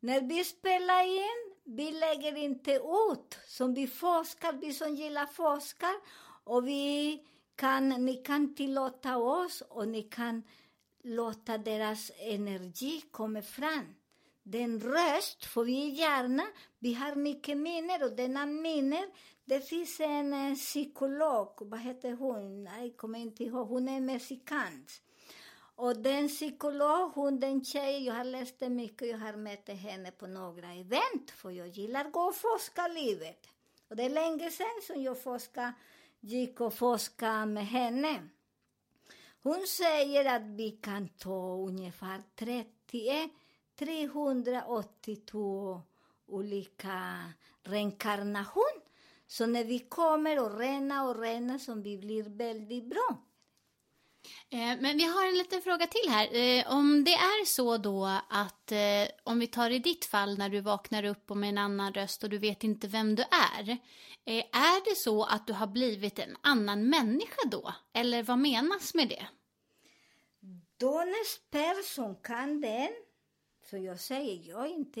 när 0.00 0.20
vi 0.20 0.44
spelar 0.44 1.06
in, 1.06 1.54
vi 1.64 1.90
lägger 1.90 2.36
inte 2.36 2.72
ut. 2.72 3.38
Som 3.46 3.74
vi 3.74 3.86
forskar, 3.86 4.52
vi 4.52 4.74
som 4.74 4.94
gillar 4.94 5.26
forskar. 5.26 5.94
Och 6.44 6.68
vi 6.68 7.22
kan, 7.56 7.88
ni 7.88 8.14
kan 8.14 8.54
tillåta 8.54 9.16
oss 9.16 9.62
och 9.68 9.88
ni 9.88 10.02
kan 10.02 10.42
låta 11.02 11.58
deras 11.58 12.10
energi 12.18 13.04
komma 13.10 13.42
fram 13.42 13.94
den 14.42 14.80
röst 14.80 15.44
för 15.44 15.64
vi 15.64 15.86
är 15.86 15.90
hjärna, 15.90 16.46
Vi 16.78 16.94
har 16.94 17.14
mycket 17.14 17.58
minnen 17.58 18.02
och 18.02 18.16
denna 18.16 18.46
minnen, 18.46 19.10
det 19.44 19.60
finns 19.60 20.00
en 20.00 20.56
psykolog, 20.56 21.48
vad 21.60 21.80
heter 21.80 22.12
hon? 22.12 22.64
Jag 22.64 22.96
kommer 22.96 23.18
inte 23.18 23.44
ihåg, 23.44 23.68
hon 23.68 23.88
är 23.88 24.00
mexikansk. 24.00 25.02
Och 25.80 25.96
den 25.96 26.28
psykolog, 26.28 27.12
hon 27.14 27.40
den 27.40 27.64
tjejen, 27.64 28.04
jag 28.04 28.14
har 28.14 28.24
läst 28.24 28.58
det 28.58 28.68
mycket, 28.68 29.08
jag 29.08 29.18
har 29.18 29.36
mött 29.36 29.68
henne 29.68 30.10
på 30.10 30.26
några 30.26 30.72
event, 30.72 31.30
för 31.30 31.50
jag 31.50 31.68
gillar 31.68 32.04
att 32.04 32.12
gå 32.12 32.20
och 32.20 32.34
forska 32.34 32.88
livet. 32.88 33.46
Och 33.88 33.96
det 33.96 34.02
är 34.02 34.10
länge 34.10 34.50
sedan 34.50 34.80
som 34.86 35.02
jag 35.02 35.22
forska, 35.22 35.74
gick 36.20 36.60
och 36.60 36.74
forskade 36.74 37.46
med 37.46 37.66
henne. 37.66 38.28
Hon 39.42 39.66
säger 39.66 40.36
att 40.36 40.42
vi 40.42 40.70
kan 40.70 41.08
ta 41.08 41.56
ungefär 41.56 42.22
30 42.34 43.30
382 43.78 45.80
olika 46.26 47.24
reinkarnation. 47.62 48.80
Så 49.26 49.46
när 49.46 49.64
vi 49.64 49.78
kommer 49.78 50.44
och 50.44 50.58
rena 50.58 51.04
och 51.04 51.20
rena 51.20 51.58
så 51.58 51.74
vi 51.74 51.98
blir 51.98 52.22
väldigt 52.22 52.84
bra. 52.84 53.29
Eh, 54.50 54.80
men 54.80 54.96
vi 54.96 55.04
har 55.04 55.26
en 55.26 55.38
liten 55.38 55.62
fråga 55.62 55.86
till 55.86 56.10
här. 56.10 56.34
Eh, 56.34 56.76
om 56.76 57.04
det 57.04 57.14
är 57.14 57.44
så 57.44 57.76
då 57.76 58.20
att, 58.28 58.72
eh, 58.72 59.08
om 59.24 59.38
vi 59.38 59.46
tar 59.46 59.70
i 59.70 59.78
ditt 59.78 60.04
fall 60.04 60.38
när 60.38 60.48
du 60.48 60.60
vaknar 60.60 61.04
upp 61.04 61.30
och 61.30 61.36
med 61.36 61.48
en 61.48 61.58
annan 61.58 61.92
röst 61.92 62.24
och 62.24 62.30
du 62.30 62.38
vet 62.38 62.64
inte 62.64 62.88
vem 62.88 63.14
du 63.14 63.22
är. 63.22 63.78
Är 64.52 64.84
det 64.90 64.96
så 64.96 65.24
att 65.24 65.46
du 65.46 65.52
har 65.52 65.66
blivit 65.66 66.18
en 66.18 66.36
annan 66.40 66.88
människa 66.88 67.48
då? 67.50 67.74
Eller 67.92 68.22
vad 68.22 68.38
menas 68.38 68.94
med 68.94 69.08
det? 69.08 69.26
Dones 70.76 71.40
person 71.50 72.16
kan 72.22 72.60
den. 72.60 72.90
Så 73.70 73.76
jag 73.76 74.00
säger, 74.00 74.50
jag 74.50 74.66
är 74.66 74.74
inte 74.74 75.00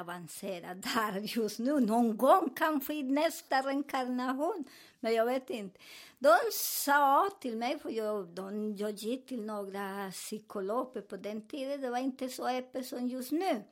avancerad 0.00 0.76
där 0.94 1.20
just 1.36 1.58
nu. 1.58 1.80
Någon 1.80 2.16
gång 2.16 2.50
kanske 2.56 2.94
i 2.94 3.02
nästa 3.02 3.62
reinkarnation. 3.62 4.64
Men 5.00 5.14
jag 5.14 5.26
vet 5.26 5.50
inte. 5.50 5.78
De 6.18 6.36
sa 6.52 7.30
till 7.40 7.56
mig, 7.56 7.78
för 7.78 7.90
jag, 7.90 8.28
de, 8.28 8.76
jag 8.76 8.90
gick 8.90 9.26
till 9.26 9.42
några 9.42 10.10
psykologer 10.12 11.00
på 11.00 11.16
den 11.16 11.48
tiden, 11.48 11.80
det 11.80 11.90
var 11.90 11.98
inte 11.98 12.28
så 12.28 12.48
öppet 12.48 12.86
som 12.86 13.06
just 13.06 13.32
nu. 13.32 13.62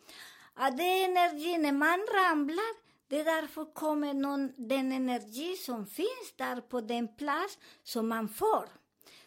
Att 0.55 0.77
det 0.77 0.83
är 0.83 1.05
energi, 1.05 1.59
när 1.59 1.73
man 1.73 1.99
ramlar, 2.15 2.75
det 3.09 3.21
är 3.21 3.25
därför 3.25 3.65
kommer 3.65 4.15
någon, 4.15 4.53
den 4.57 4.93
energi 4.93 5.57
som 5.57 5.87
finns 5.87 6.35
där 6.37 6.61
på 6.61 6.81
den 6.81 7.09
plats 7.09 7.59
som 7.83 8.09
man 8.09 8.29
får. 8.29 8.69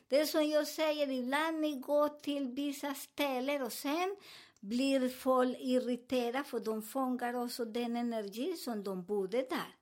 Det 0.08 0.20
är 0.20 0.26
som 0.26 0.50
jag 0.50 0.68
säger, 0.68 1.12
ibland 1.12 1.60
ni 1.62 1.76
går 1.76 2.10
till 2.10 2.48
vissa 2.48 2.94
ställen 2.94 3.62
och 3.62 3.74
sen 3.74 4.16
blir 4.60 5.10
folk 5.10 5.58
irriterade 5.60 6.44
för 6.44 6.60
de 6.60 6.82
fångar 6.82 7.34
också 7.34 7.66
den 7.66 7.96
energi 7.96 8.58
som 8.58 8.84
de 8.84 9.04
bodde 9.06 9.38
där, 9.38 9.76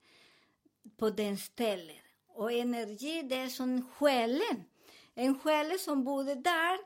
på 0.97 1.09
den 1.09 1.37
stället. 1.37 1.95
Och 2.27 2.51
energi, 2.51 3.21
det 3.21 3.35
är 3.35 3.47
som 3.47 3.87
själen. 3.87 4.63
En 5.13 5.39
själ 5.39 5.79
som 5.79 6.03
bodde 6.03 6.35
där 6.35 6.79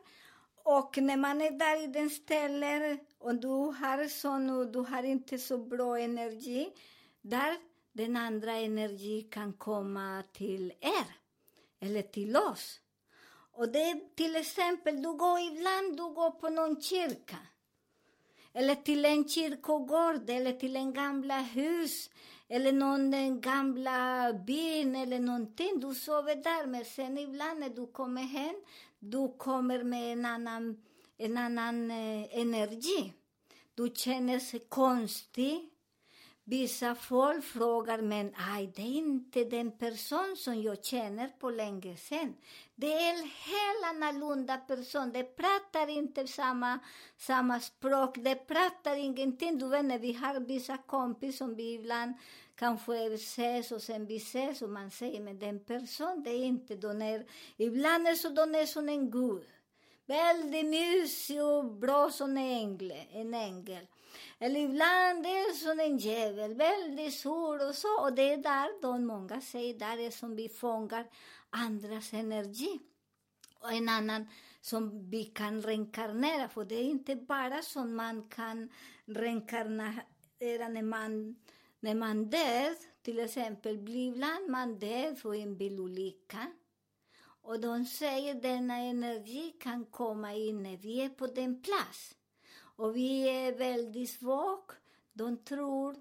Och 0.63 0.97
när 0.97 1.17
man 1.17 1.41
är 1.41 1.51
där 1.51 1.83
i 1.83 1.87
den 1.87 2.09
stället 2.09 2.99
och 3.17 3.35
du 3.35 3.47
har 3.47 4.07
sån 4.07 4.49
och 4.49 4.71
du 4.71 4.79
har 4.79 5.03
inte 5.03 5.37
så 5.37 5.57
bra 5.57 5.99
energi, 5.99 6.73
där 7.21 7.57
den 7.93 8.17
andra 8.17 8.53
energi 8.53 9.21
kan 9.21 9.53
komma 9.53 10.23
till 10.33 10.73
er 10.81 11.15
eller 11.79 12.01
till 12.01 12.37
oss. 12.37 12.79
Och 13.51 13.69
det 13.69 13.81
är 13.81 14.15
till 14.15 14.35
exempel, 14.35 15.01
du 15.01 15.13
går 15.13 15.39
ibland 15.39 15.97
du 15.97 16.03
går 16.03 16.31
på 16.31 16.49
någon 16.49 16.81
kyrka 16.81 17.37
eller 18.53 18.75
till 18.75 19.05
en 19.05 19.29
kyrkogård 19.29 20.29
eller 20.29 20.53
till 20.53 20.75
en 20.75 20.93
gamla 20.93 21.39
hus 21.39 22.09
eller 22.47 22.71
någon 22.71 23.41
gamla 23.41 24.33
byn 24.33 24.95
eller 24.95 25.19
någonting. 25.19 25.79
Du 25.79 25.95
sover 25.95 26.35
där, 26.35 26.67
men 26.67 26.85
sen 26.85 27.17
ibland 27.17 27.59
när 27.59 27.69
du 27.69 27.87
kommer 27.87 28.21
hem, 28.21 28.55
du 28.99 29.33
kommer 29.37 29.83
med 29.83 30.13
en 30.13 30.25
annan, 30.25 30.77
en 31.17 31.37
annan 31.37 31.91
eh, 31.91 32.39
energi. 32.39 33.13
Du 33.75 33.91
känner 33.95 34.39
sig 34.39 34.59
konstig. 34.59 35.68
Vissa 36.49 36.95
folk 36.95 37.43
frågar, 37.43 38.01
men 38.01 38.33
aj, 38.35 38.71
det 38.75 38.81
är 38.81 38.85
inte 38.85 39.43
den 39.43 39.71
person 39.71 40.35
som 40.37 40.61
jag 40.61 40.83
känner 40.83 41.27
på 41.39 41.49
länge 41.49 41.97
sen. 41.97 42.35
Det 42.75 42.93
är 42.93 43.09
en 43.09 43.29
helt 43.29 43.85
annorlunda 43.85 44.57
person. 44.57 45.11
De 45.11 45.23
pratar 45.23 45.87
inte 45.89 46.27
samma, 46.27 46.79
samma 47.17 47.59
språk, 47.59 48.17
de 48.17 48.35
pratar 48.35 48.95
ingenting. 48.95 49.57
Du 49.57 49.67
vet, 49.67 49.85
när 49.85 49.99
vi 49.99 50.13
har 50.13 50.39
vissa 50.39 50.77
kompisar 50.77 51.37
som 51.37 51.55
vi 51.55 51.73
ibland 51.73 52.13
kanske 52.55 53.13
ses 53.13 53.71
och 53.71 53.81
sen 53.81 54.05
vi 54.05 54.15
ses 54.15 54.61
och 54.61 54.69
man 54.69 54.91
säger, 54.91 55.21
men 55.21 55.39
den 55.39 55.59
person, 55.59 56.23
det 56.23 56.29
är 56.31 56.45
inte 56.45 56.75
de 56.75 57.01
är, 57.01 57.25
ibland 57.57 58.07
är 58.07 58.15
så 58.15 58.29
de 58.29 58.55
är 58.55 58.65
som 58.65 58.89
en 58.89 59.11
gud. 59.11 59.43
Väldigt 60.05 60.65
mysig 60.65 61.43
och 61.43 61.65
bra 61.65 62.09
som 62.09 62.29
en 62.29 62.37
ängel. 62.37 62.93
En 63.11 63.33
ängel. 63.33 63.87
Eller 64.39 64.59
ibland 64.59 65.25
är 65.25 65.47
det 65.47 65.55
som 65.55 65.79
en 65.79 65.97
djävul, 65.97 66.53
väldigt 66.53 67.13
sur 67.13 67.69
och 67.69 67.75
så. 67.75 68.01
Och 68.01 68.13
det 68.13 68.33
är 68.33 68.37
där 68.37 68.81
de 68.81 69.05
många 69.05 69.41
säger, 69.41 69.73
där 69.73 69.97
är 69.97 70.11
som 70.11 70.35
vi 70.35 70.49
fångar 70.49 71.05
andras 71.49 72.13
energi. 72.13 72.79
Och 73.59 73.71
en 73.71 73.89
annan 73.89 74.27
som 74.61 75.09
vi 75.09 75.23
kan 75.23 75.61
reinkarnera, 75.61 76.49
för 76.49 76.65
det 76.65 76.75
är 76.75 76.83
inte 76.83 77.15
bara 77.15 77.61
som 77.61 77.95
man 77.95 78.29
kan 78.29 78.69
reinkarnera 79.05 80.03
när 80.69 80.81
man, 80.81 81.35
när 81.79 81.95
man 81.95 82.29
dör. 82.29 82.89
Till 83.01 83.19
exempel, 83.19 83.77
blir 83.77 84.09
ibland 84.09 84.49
man 84.49 84.79
död 84.79 85.17
för 85.17 85.33
en 85.33 85.57
bilolycka. 85.57 86.47
Och 87.41 87.59
de 87.59 87.85
säger 87.85 88.33
denna 88.33 88.77
energi 88.77 89.55
kan 89.59 89.85
komma 89.85 90.33
in 90.33 90.63
när 90.63 90.77
vi 90.77 91.01
är 91.01 91.09
på 91.09 91.27
den 91.27 91.61
plats. 91.61 92.15
Och 92.79 92.95
vi 92.95 93.29
är 93.29 93.51
väldigt 93.51 94.09
svaga. 94.09 94.73
De 95.13 95.37
tror, 95.37 95.95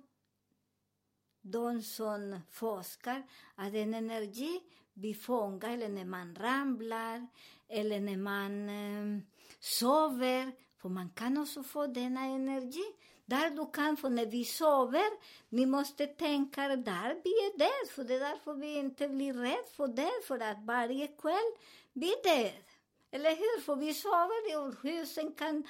de 1.43 1.83
som 1.83 2.41
forskar, 2.51 3.23
att 3.55 3.75
en 3.75 3.95
energi 3.95 4.61
vi 4.93 5.15
fångar, 5.15 5.71
eller 5.71 5.89
när 5.89 6.05
man 6.05 6.35
ramlar, 6.35 7.27
eller 7.69 8.01
när 8.01 8.17
man 8.17 8.69
eh, 8.69 9.23
sover, 9.61 10.53
för 10.77 10.89
man 10.89 11.11
kan 11.11 11.39
också 11.39 11.63
få 11.63 11.87
denna 11.87 12.25
energi. 12.25 12.85
Där 13.25 13.51
du 13.51 13.71
kan 13.73 13.97
få, 13.97 14.09
när 14.09 14.27
vi 14.27 14.45
sover, 14.45 15.11
ni 15.49 15.67
måste 15.67 16.07
tänka 16.07 16.69
där 16.69 17.21
vi 17.25 17.31
är 17.31 17.59
där, 17.59 17.87
för 17.91 18.05
det 18.05 18.15
är 18.15 18.21
därför 18.21 18.55
vi 18.55 18.79
inte 18.79 19.09
blir 19.09 19.35
rädda 19.35 19.69
för 19.77 19.89
det, 19.89 20.13
för 20.27 20.41
att 20.41 20.65
varje 20.65 21.07
kväll 21.07 21.51
vi 21.93 22.13
är 22.13 22.23
där. 22.23 22.63
Eller 23.11 23.31
hur? 23.31 23.61
För 23.61 23.77
vi 23.77 23.95
sover 23.95 24.67
och 24.67 24.83
husen 24.83 25.33
kan 25.33 25.65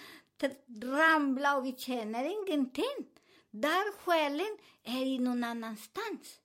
ramla 0.83 1.57
och 1.57 1.67
vi 1.67 1.73
känner 1.73 2.25
ingenting. 2.25 3.07
Där 3.51 3.93
själen 3.99 4.59
är 4.83 5.07
i 5.07 5.19
någon 5.19 5.45
annanstans. 5.45 6.41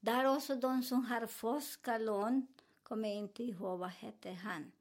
Där 0.00 0.36
också 0.36 0.54
de 0.54 0.82
som 0.82 1.04
har 1.04 1.26
forskarlån, 1.26 2.46
kommer 2.82 3.08
jag 3.08 3.18
inte 3.18 3.42
ihåg 3.42 3.78
vad 3.78 3.90
hette 3.90 4.30
han, 4.30 4.72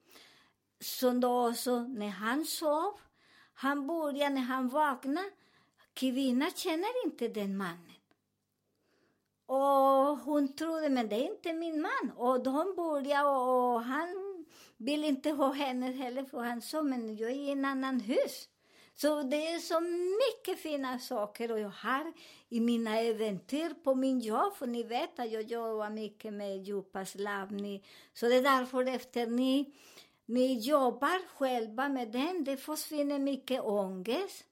som 0.79 1.19
då 1.19 1.49
också, 1.49 1.79
när 1.79 2.09
han 2.09 2.45
sov, 2.45 2.99
han 3.53 3.87
började, 3.87 4.35
när 4.35 4.41
han 4.41 4.69
vaknade, 4.69 5.29
kvinnan 5.93 6.51
känner 6.51 7.05
inte 7.05 7.27
den 7.27 7.57
mannen. 7.57 7.93
Och 9.45 10.17
hon 10.17 10.55
trodde, 10.55 10.89
men 10.89 11.09
det 11.09 11.15
är 11.15 11.31
inte 11.31 11.53
min 11.53 11.81
man. 11.81 12.11
Och 12.17 12.43
de 12.43 12.75
började, 12.75 13.29
och, 13.29 13.73
och 13.73 13.83
han 13.83 14.22
vill 14.83 15.03
inte 15.03 15.29
ha 15.31 15.51
henne 15.51 15.91
heller, 15.91 16.23
för 16.23 16.39
han 16.39 16.61
sa, 16.61 16.81
men 16.81 17.17
jag 17.17 17.31
är 17.31 17.35
i 17.35 17.51
en 17.51 17.65
annan 17.65 17.99
hus. 17.99 18.49
Så 18.95 19.23
det 19.23 19.47
är 19.47 19.59
så 19.59 19.79
mycket 19.79 20.63
fina 20.63 20.99
saker 20.99 21.51
och 21.51 21.59
jag 21.59 21.69
har 21.69 22.13
i 22.49 22.59
mina 22.59 22.99
äventyr 22.99 23.73
på 23.83 23.95
min 23.95 24.19
jobb, 24.19 24.55
för 24.55 24.67
ni 24.67 24.83
vet 24.83 25.19
att 25.19 25.31
jag 25.31 25.43
jobbar 25.43 25.89
mycket 25.89 26.33
med 26.33 26.63
djupa 26.63 27.05
slavning. 27.05 27.85
Så 28.13 28.25
det 28.25 28.35
är 28.35 28.41
därför 28.41 28.87
efter 28.87 29.27
ni, 29.27 29.73
ni 30.25 30.59
jobbar 30.59 31.27
själva 31.27 31.89
med 31.89 32.11
den, 32.11 32.43
det 32.43 32.57
försvinner 32.57 33.19
mycket 33.19 33.61
ångest, 33.61 34.45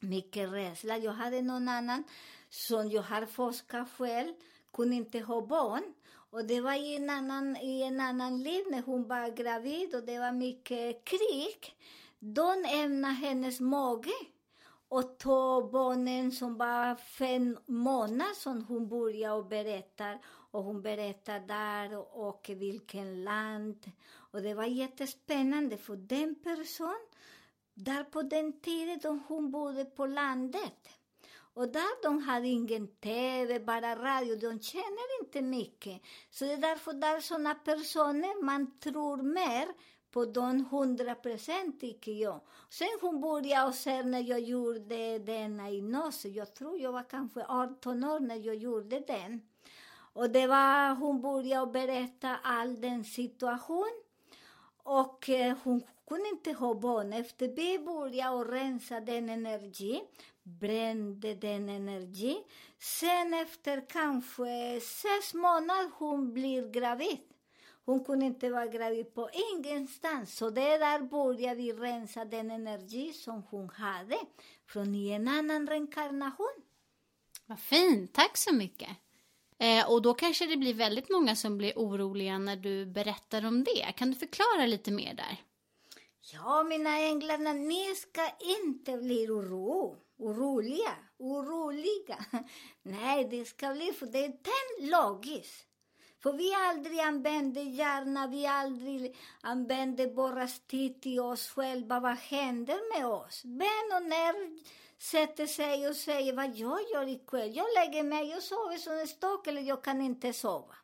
mycket 0.00 0.52
rädsla. 0.52 0.98
Jag 0.98 1.12
hade 1.12 1.42
någon 1.42 1.68
annan 1.68 2.04
som 2.48 2.90
jag 2.90 3.02
har 3.02 3.26
forskat 3.26 3.88
själv, 3.98 4.34
kunde 4.72 4.96
inte 4.96 5.20
ha 5.20 5.46
barn. 5.46 5.94
Och 6.30 6.44
det 6.44 6.60
var 6.60 6.74
i 6.74 6.96
en 6.96 7.10
annan, 7.10 7.56
i 7.56 7.82
en 7.82 8.00
annan 8.00 8.42
liv 8.42 8.64
när 8.70 8.82
hon 8.82 9.08
var 9.08 9.36
gravid 9.36 9.94
och 9.94 10.04
det 10.04 10.18
var 10.18 10.32
mycket 10.32 11.04
krig. 11.04 11.76
De 12.18 12.64
ämnade 12.64 13.14
hennes 13.14 13.60
mage 13.60 14.14
och 14.88 15.18
tog 15.18 15.70
barnen 15.70 16.32
som 16.32 16.56
var 16.56 16.94
fem 16.94 17.58
månader 17.66 18.34
som 18.34 18.64
hon 18.64 18.88
började 18.88 19.34
och 19.34 19.46
berätta. 19.46 20.18
Och 20.50 20.64
hon 20.64 20.82
berättar 20.82 21.40
där 21.40 22.16
och 22.18 22.50
vilken 22.54 23.24
land. 23.24 23.90
Och 24.08 24.42
det 24.42 24.54
var 24.54 24.64
jättespännande 24.64 25.76
för 25.76 25.96
den 25.96 26.34
person, 26.34 27.06
där 27.74 28.04
på 28.04 28.22
den 28.22 28.60
tiden 28.60 28.98
då 29.02 29.18
hon 29.28 29.50
bodde 29.50 29.84
på 29.84 30.06
landet. 30.06 30.95
Och 31.56 31.68
där 31.68 32.02
de 32.02 32.18
hade 32.18 32.48
ingen 32.48 32.88
TV, 32.88 33.60
bara 33.60 33.96
radio, 33.96 34.36
de 34.36 34.60
känner 34.60 35.20
inte 35.20 35.42
mycket. 35.42 36.02
Så 36.30 36.44
det 36.44 36.52
är 36.52 36.56
därför 36.56 36.92
där 36.92 37.20
sådana 37.20 37.54
personer, 37.54 38.42
man 38.42 38.78
tror 38.78 39.16
mer 39.16 39.68
på 40.10 40.24
de 40.24 40.64
hundra 40.64 41.14
procent, 41.14 41.80
tycker 41.80 42.12
jag. 42.12 42.40
Sen 42.70 42.88
hon 43.00 43.20
började 43.20 43.68
och 43.68 43.74
sen 43.74 44.10
när 44.10 44.20
jag 44.20 44.40
gjorde 44.40 45.18
denna 45.18 45.70
gymnasiet, 45.70 46.34
jag 46.34 46.54
tror 46.54 46.78
jag 46.78 46.92
var 46.92 47.10
kanske 47.10 47.44
18 47.48 48.04
år 48.04 48.20
när 48.20 48.46
jag 48.46 48.56
gjorde 48.56 49.00
den. 49.00 49.40
Och 50.12 50.30
det 50.30 50.46
var, 50.46 50.94
hon 50.94 51.20
började 51.20 51.72
berätta 51.72 52.36
all 52.42 52.80
den 52.80 53.04
situation. 53.04 54.02
Och 54.82 55.28
eh, 55.28 55.56
hon 55.62 55.82
kunde 56.06 56.28
inte 56.28 56.52
ha 56.52 56.74
barn. 56.74 57.12
Efter 57.12 57.48
det 57.48 57.78
började 57.78 58.36
och 58.36 58.48
rensa 58.48 59.00
den 59.00 59.28
energi, 59.28 60.02
brände 60.42 61.34
den 61.34 61.68
energi. 61.68 62.38
Sen 62.78 63.34
efter 63.34 63.88
kanske 63.88 64.80
sex 64.80 65.34
månader 65.34 65.90
hon 65.98 66.32
blir 66.32 66.70
gravid. 66.70 67.18
Hon 67.84 68.04
kunde 68.04 68.26
inte 68.26 68.50
vara 68.50 68.66
gravid 68.66 69.14
på 69.14 69.30
ingenstans. 69.52 70.36
Så 70.36 70.50
det 70.50 70.78
där 70.78 71.00
började 71.00 71.54
vi 71.54 71.72
rensa 71.72 72.24
den 72.24 72.50
energi 72.50 73.12
som 73.12 73.42
hon 73.42 73.68
hade 73.68 74.18
från 74.66 74.94
en 74.94 75.28
annan 75.28 75.66
reinkarnation. 75.66 76.62
Vad 77.46 77.60
fint, 77.60 78.12
tack 78.14 78.36
så 78.36 78.54
mycket. 78.54 78.88
Eh, 79.58 79.90
och 79.90 80.02
då 80.02 80.14
kanske 80.14 80.46
det 80.46 80.56
blir 80.56 80.74
väldigt 80.74 81.10
många 81.10 81.36
som 81.36 81.58
blir 81.58 81.72
oroliga 81.76 82.38
när 82.38 82.56
du 82.56 82.86
berättar 82.86 83.46
om 83.46 83.64
det. 83.64 83.92
Kan 83.96 84.10
du 84.10 84.16
förklara 84.16 84.66
lite 84.66 84.90
mer 84.90 85.14
där? 85.14 85.45
Ja, 86.32 86.62
mina 86.62 86.98
änglar, 86.98 87.54
ni 87.54 87.94
ska 87.94 88.30
inte 88.38 88.96
bli 88.96 89.28
oro, 89.28 89.96
oroliga, 90.18 90.96
oroliga. 91.18 92.16
Nej, 92.82 93.24
det 93.24 93.44
ska 93.44 93.72
bli, 93.72 93.92
för 93.92 94.06
det 94.06 94.24
är 94.24 94.28
den 94.28 94.90
logiskt. 94.90 95.66
För 96.22 96.32
vi 96.32 96.54
aldrig 96.54 97.00
använder 97.00 97.62
hjärna, 97.62 98.26
vi 98.26 98.46
aldrig 98.46 99.16
använder 99.40 100.14
våra 100.14 100.46
tid 100.46 101.02
till 101.02 101.20
oss 101.20 101.50
själva. 101.50 102.00
Vad 102.00 102.16
händer 102.16 102.98
med 102.98 103.06
oss? 103.06 103.42
Vem 103.44 103.96
och 103.96 104.08
när 104.08 104.60
sätter 105.02 105.46
sig 105.46 105.88
och 105.88 105.96
säger 105.96 106.32
vad 106.32 106.56
jag 106.56 106.80
gör 106.92 107.08
ikväll. 107.08 107.56
Jag 107.56 107.66
lägger 107.74 108.02
mig 108.02 108.36
och 108.36 108.42
sover 108.42 108.76
som 108.76 108.92
en 108.92 109.08
stock 109.08 109.46
eller 109.46 109.62
jag 109.62 109.84
kan 109.84 110.00
inte 110.00 110.32
sova. 110.32 110.74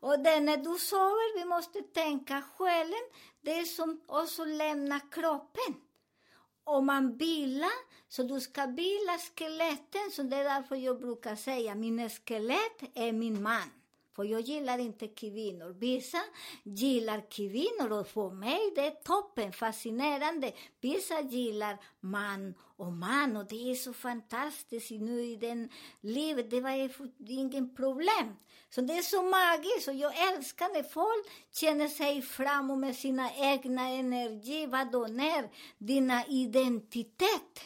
Och 0.00 0.18
det 0.18 0.40
när 0.40 0.56
du 0.56 0.78
sover, 0.78 1.38
vi 1.38 1.44
måste 1.44 1.82
tänka 1.82 2.42
själen, 2.56 3.04
det 3.40 3.58
är 3.58 3.64
som 3.64 4.00
också 4.06 4.44
lämna 4.44 5.00
kroppen. 5.00 5.74
Om 6.64 6.86
man 6.86 7.16
vilar, 7.16 7.86
så 8.08 8.22
du 8.22 8.40
ska 8.40 8.66
vila 8.66 9.18
skeletten, 9.18 10.10
så 10.12 10.22
det 10.22 10.36
är 10.36 10.44
därför 10.44 10.76
jag 10.76 11.00
brukar 11.00 11.36
säga 11.36 11.74
min 11.74 12.10
skelett 12.10 12.82
är 12.94 13.12
min 13.12 13.42
man. 13.42 13.70
För 14.16 14.24
jag 14.24 14.40
gillar 14.40 14.78
inte 14.78 15.08
kvinnor. 15.08 15.76
Vissa 15.78 16.18
gillar 16.62 17.30
kvinnor 17.30 18.00
och 18.00 18.08
för 18.08 18.30
mig 18.30 18.72
det 18.74 18.86
är 18.86 18.90
toppen, 18.90 19.52
fascinerande. 19.52 20.52
Vissa 20.80 21.20
gillar 21.20 21.78
man 22.00 22.54
och 22.76 22.92
man 22.92 23.36
och 23.36 23.46
det 23.46 23.70
är 23.70 23.74
så 23.74 23.92
fantastiskt 23.92 24.90
nu 24.90 25.24
i 25.24 25.36
den 25.36 25.68
livet. 26.00 26.50
Det 26.50 26.60
var 26.60 26.90
ingen 27.28 27.74
problem. 27.74 28.36
Så 28.70 28.80
det 28.80 28.98
är 28.98 29.02
så 29.02 29.22
magiskt 29.22 29.88
och 29.88 29.94
jag 29.94 30.32
älskar 30.32 30.68
när 30.68 30.82
folk 30.82 31.26
känner 31.52 31.88
sig 31.88 32.22
framåt 32.22 32.78
med 32.78 32.96
sina 32.96 33.30
egna 33.34 33.88
energi. 33.88 34.66
Vad 34.66 34.92
då 34.92 35.06
när? 35.06 35.50
Dina 35.78 36.24
identitet. 36.26 37.60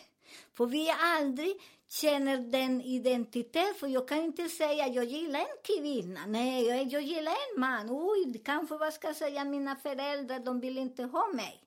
För 0.55 0.67
vi 0.67 0.89
är 0.89 0.97
aldrig 1.01 1.61
känner 1.91 2.39
den 2.39 2.81
identiteten, 2.81 3.75
för 3.75 3.87
jag 3.89 4.09
kan 4.09 4.19
inte 4.19 4.49
säga 4.49 4.89
jag 4.89 5.05
gillar 5.05 5.41
en 5.41 5.47
kvinna, 5.65 6.27
nej, 6.27 6.67
jag, 6.67 6.93
jag 6.93 7.03
gillar 7.03 7.33
en 7.33 7.61
man, 7.61 7.87
oj, 7.91 8.43
kanske 8.45 8.77
vad 8.77 8.93
ska 8.93 9.07
jag 9.07 9.17
säga 9.17 9.45
mina 9.45 9.77
föräldrar, 9.77 10.39
de 10.39 10.61
vill 10.61 10.79
inte 10.79 11.05
ha 11.05 11.29
mig. 11.35 11.65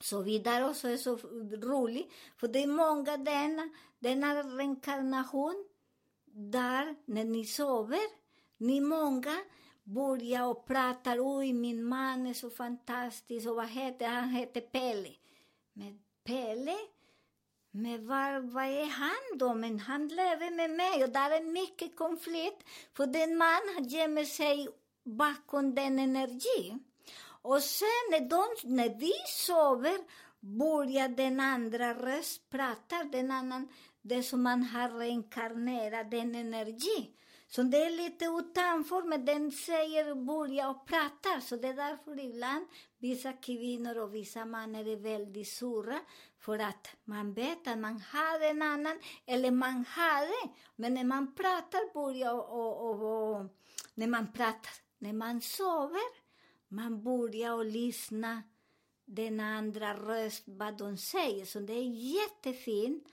Så 0.00 0.22
vidare, 0.22 0.64
och 0.64 0.76
så 0.76 0.88
är 0.88 0.96
så 0.96 1.16
roligt, 1.62 2.12
för 2.36 2.48
det 2.48 2.62
är 2.62 2.66
många 2.66 3.16
denna, 3.16 3.68
denna 3.98 4.42
reinkarnation, 4.42 5.64
där 6.26 6.96
när 7.04 7.24
ni 7.24 7.44
sover, 7.44 8.24
ni 8.56 8.80
många 8.80 9.36
börjar 9.82 10.46
och 10.46 10.66
pratar, 10.66 11.18
oj, 11.20 11.52
min 11.52 11.84
man 11.84 12.26
är 12.26 12.34
så 12.34 12.50
fantastisk, 12.50 13.48
och 13.48 13.56
vad 13.56 13.68
heter 13.68 14.08
han? 14.08 14.28
heter 14.28 14.60
Pelle. 14.60 15.10
Men 15.72 15.98
Pelle, 16.24 16.76
men 17.76 18.06
var, 18.06 18.40
vad 18.40 18.64
är 18.64 18.86
han 18.86 19.38
då? 19.38 19.54
Men 19.54 19.80
han 19.80 20.08
lever 20.08 20.50
med 20.50 20.70
mig 20.70 21.04
och 21.04 21.10
där 21.10 21.30
är 21.30 21.44
mycket 21.44 21.96
konflikt. 21.96 22.68
För 22.96 23.06
den 23.06 23.36
man 23.36 23.88
gömmer 23.88 24.24
sig 24.24 24.68
bakom 25.04 25.74
den 25.74 25.98
energi. 25.98 26.78
Och 27.42 27.62
sen 27.62 28.04
när, 28.10 28.20
de, 28.20 28.44
när 28.76 28.98
vi 28.98 29.12
sover 29.26 29.98
börjar 30.40 31.08
den 31.08 31.40
andra 31.40 31.94
röst 31.94 32.50
prata, 32.50 33.04
den 33.12 33.30
annan, 33.30 33.68
det 34.02 34.22
som 34.22 34.42
man 34.42 34.62
har 34.62 34.88
reinkarnerat, 34.88 36.10
den 36.10 36.34
energi. 36.34 37.10
Så 37.48 37.62
det 37.62 37.84
är 37.84 37.90
lite 37.90 38.24
utanför, 38.24 39.02
men 39.02 39.24
den 39.24 39.52
säger 39.52 40.14
börja 40.14 40.70
och 40.70 40.86
prata. 40.86 41.40
Så 41.40 41.56
det 41.56 41.68
är 41.68 41.74
därför 41.74 42.20
ibland 42.20 42.66
vissa 42.98 43.32
kvinnor 43.32 43.98
och 43.98 44.14
vissa 44.14 44.44
män 44.44 44.74
är 44.74 44.96
väldigt 44.96 45.48
sura. 45.48 46.00
För 46.44 46.58
att 46.58 46.88
man 47.04 47.32
vet 47.32 47.66
att 47.66 47.78
man 47.78 48.02
har 48.12 48.50
en 48.50 48.62
annan, 48.62 49.00
eller 49.26 49.50
man 49.50 49.84
hade. 49.84 50.50
Men 50.76 50.94
när 50.94 51.04
man 51.04 51.34
pratar 51.34 51.94
börjar 51.94 52.32
och, 52.32 52.50
och, 52.50 52.90
och, 52.90 53.36
och 53.36 53.46
när 53.94 54.06
man 54.06 54.32
pratar, 54.32 54.72
när 54.98 55.12
man 55.12 55.40
sover, 55.40 56.24
man 56.68 57.02
börjar 57.02 57.52
och 57.52 57.64
lyssna 57.64 58.42
den 59.04 59.40
andra 59.40 59.94
röst, 59.94 60.42
vad 60.46 60.78
de 60.78 60.96
säger. 60.96 61.44
Så 61.44 61.60
det 61.60 61.72
är 61.72 62.14
jättefint 62.14 63.08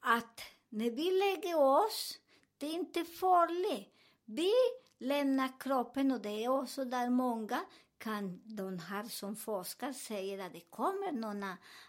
att 0.00 0.40
när 0.68 0.90
vi 0.90 1.10
lägger 1.10 1.60
oss 1.60 2.18
det 2.58 2.66
är 2.66 2.74
inte 2.74 3.04
farligt. 3.04 3.94
Vi 4.24 4.52
lämnar 4.98 5.60
kroppen 5.60 6.12
och 6.12 6.20
det 6.20 6.44
är 6.44 6.48
också 6.48 6.84
där 6.84 7.10
många 7.10 7.60
kan 7.98 8.40
de 8.44 8.78
här 8.78 9.04
som 9.04 9.36
forskar 9.36 9.92
säger 9.92 10.38
att 10.38 10.52
det 10.52 10.70
kommer 10.70 11.12
någon 11.12 11.44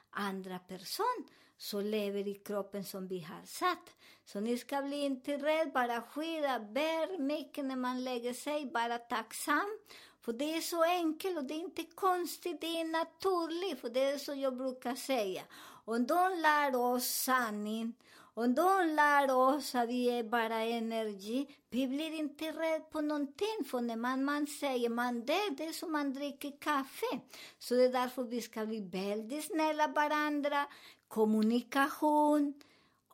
andra 0.10 0.60
person 0.60 1.28
som 1.58 1.82
lever 1.82 2.28
i 2.28 2.34
kroppen 2.34 2.84
som 2.84 3.08
vi 3.08 3.20
har 3.20 3.46
satt. 3.46 3.89
Så 4.26 4.39
ni 4.39 4.58
ska 4.58 4.82
bli 4.82 5.06
inte 5.06 5.38
rädda, 5.38 5.72
bara 5.72 6.02
skydda, 6.02 6.60
bär 6.60 7.20
mycket 7.20 7.65
när 7.65 7.76
man 7.76 8.04
lägger 8.04 8.34
sig, 8.34 8.65
bara 8.65 8.98
tacksam. 8.98 9.80
För 10.22 10.34
det 10.34 10.56
är 10.56 10.62
så 10.62 10.84
enkelt 10.84 11.38
och 11.38 11.43
det 11.43 11.54
är 11.54 11.60
inte 11.60 11.84
konstigt, 11.84 12.62
det 12.62 12.80
är 12.82 12.86
naturligt, 12.86 13.82
för 13.82 13.89
det 13.89 14.04
är 14.04 14.17
så 14.17 14.34
jag 14.34 14.58
brukar 14.58 14.96
säga. 14.96 15.41
Om 15.86 16.08
de 16.08 16.39
lär 16.41 16.76
oss 16.76 17.08
sanningen 17.08 17.93
om 18.38 18.56
de 18.56 18.95
lär 18.95 19.36
oss 19.36 19.76
att 19.76 19.89
vi 19.89 20.10
är 20.10 20.23
bara 20.23 20.60
energi. 20.60 21.47
Vi 21.69 21.88
blir 21.88 22.13
inte 22.13 22.52
rädda 22.52 22.86
på 22.86 23.02
någonting, 23.02 23.65
för 23.65 23.82
när 23.82 23.95
man, 23.95 24.23
man 24.23 24.47
säger 24.47 24.86
e 24.86 24.89
man 24.89 25.26
det, 25.26 25.50
det 25.58 25.65
är 25.65 25.71
som 25.71 25.91
man 25.91 26.13
dricker 26.13 26.52
kaffe. 26.60 27.19
Så 27.60 27.76
det 27.76 27.86
är 27.86 27.91
därför 27.91 28.23
vi 28.23 28.41
ska 28.41 28.65
bli 28.65 28.80
väldigt 28.80 29.45
snälla 29.45 29.88
varandra, 29.88 30.65
kommunikation. 31.08 32.54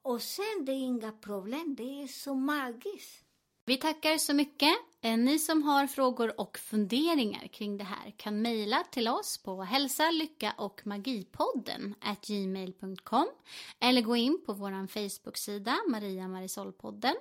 Och 0.02 0.22
sen 0.22 0.66
det 0.66 0.72
är 0.72 0.84
inga 0.84 1.12
problem, 1.12 1.76
det 1.76 2.04
är 2.04 2.08
så 2.08 2.34
magiskt. 2.34 3.26
Vi 3.66 3.78
tackar 3.78 4.18
så 4.18 4.34
mycket. 4.34 4.74
Eh, 5.06 5.18
ni 5.18 5.40
som 5.40 5.64
har 5.64 5.88
frågor 5.88 6.40
och 6.40 6.58
funderingar 6.58 7.48
kring 7.48 7.78
det 7.78 7.84
här 7.84 8.14
kan 8.18 8.42
mejla 8.42 8.84
till 8.92 9.08
oss 9.08 9.38
på 9.38 9.64
hälsa, 9.64 10.12
lycka 10.12 10.54
och 10.58 10.88
magipodden 10.88 11.96
at 12.02 12.28
gmail.com 12.28 13.28
eller 13.80 14.02
gå 14.02 14.16
in 14.16 14.42
på 14.46 14.54
vår 14.54 14.88
Facebook-sida 14.88 15.78
Maria 15.88 16.28
Marisolpodden 16.28 17.16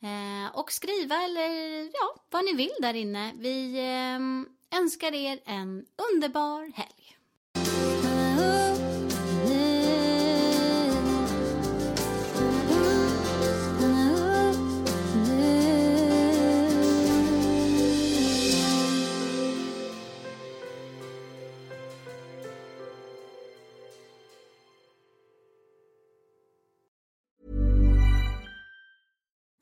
eh, 0.00 0.56
och 0.58 0.72
skriva 0.72 1.22
eller 1.22 1.82
ja, 1.84 2.22
vad 2.30 2.44
ni 2.44 2.52
vill 2.52 2.74
där 2.80 2.94
inne. 2.94 3.32
Vi 3.36 3.78
eh, 3.78 4.78
önskar 4.80 5.14
er 5.14 5.40
en 5.44 5.86
underbar 6.12 6.72
helg. 6.74 6.99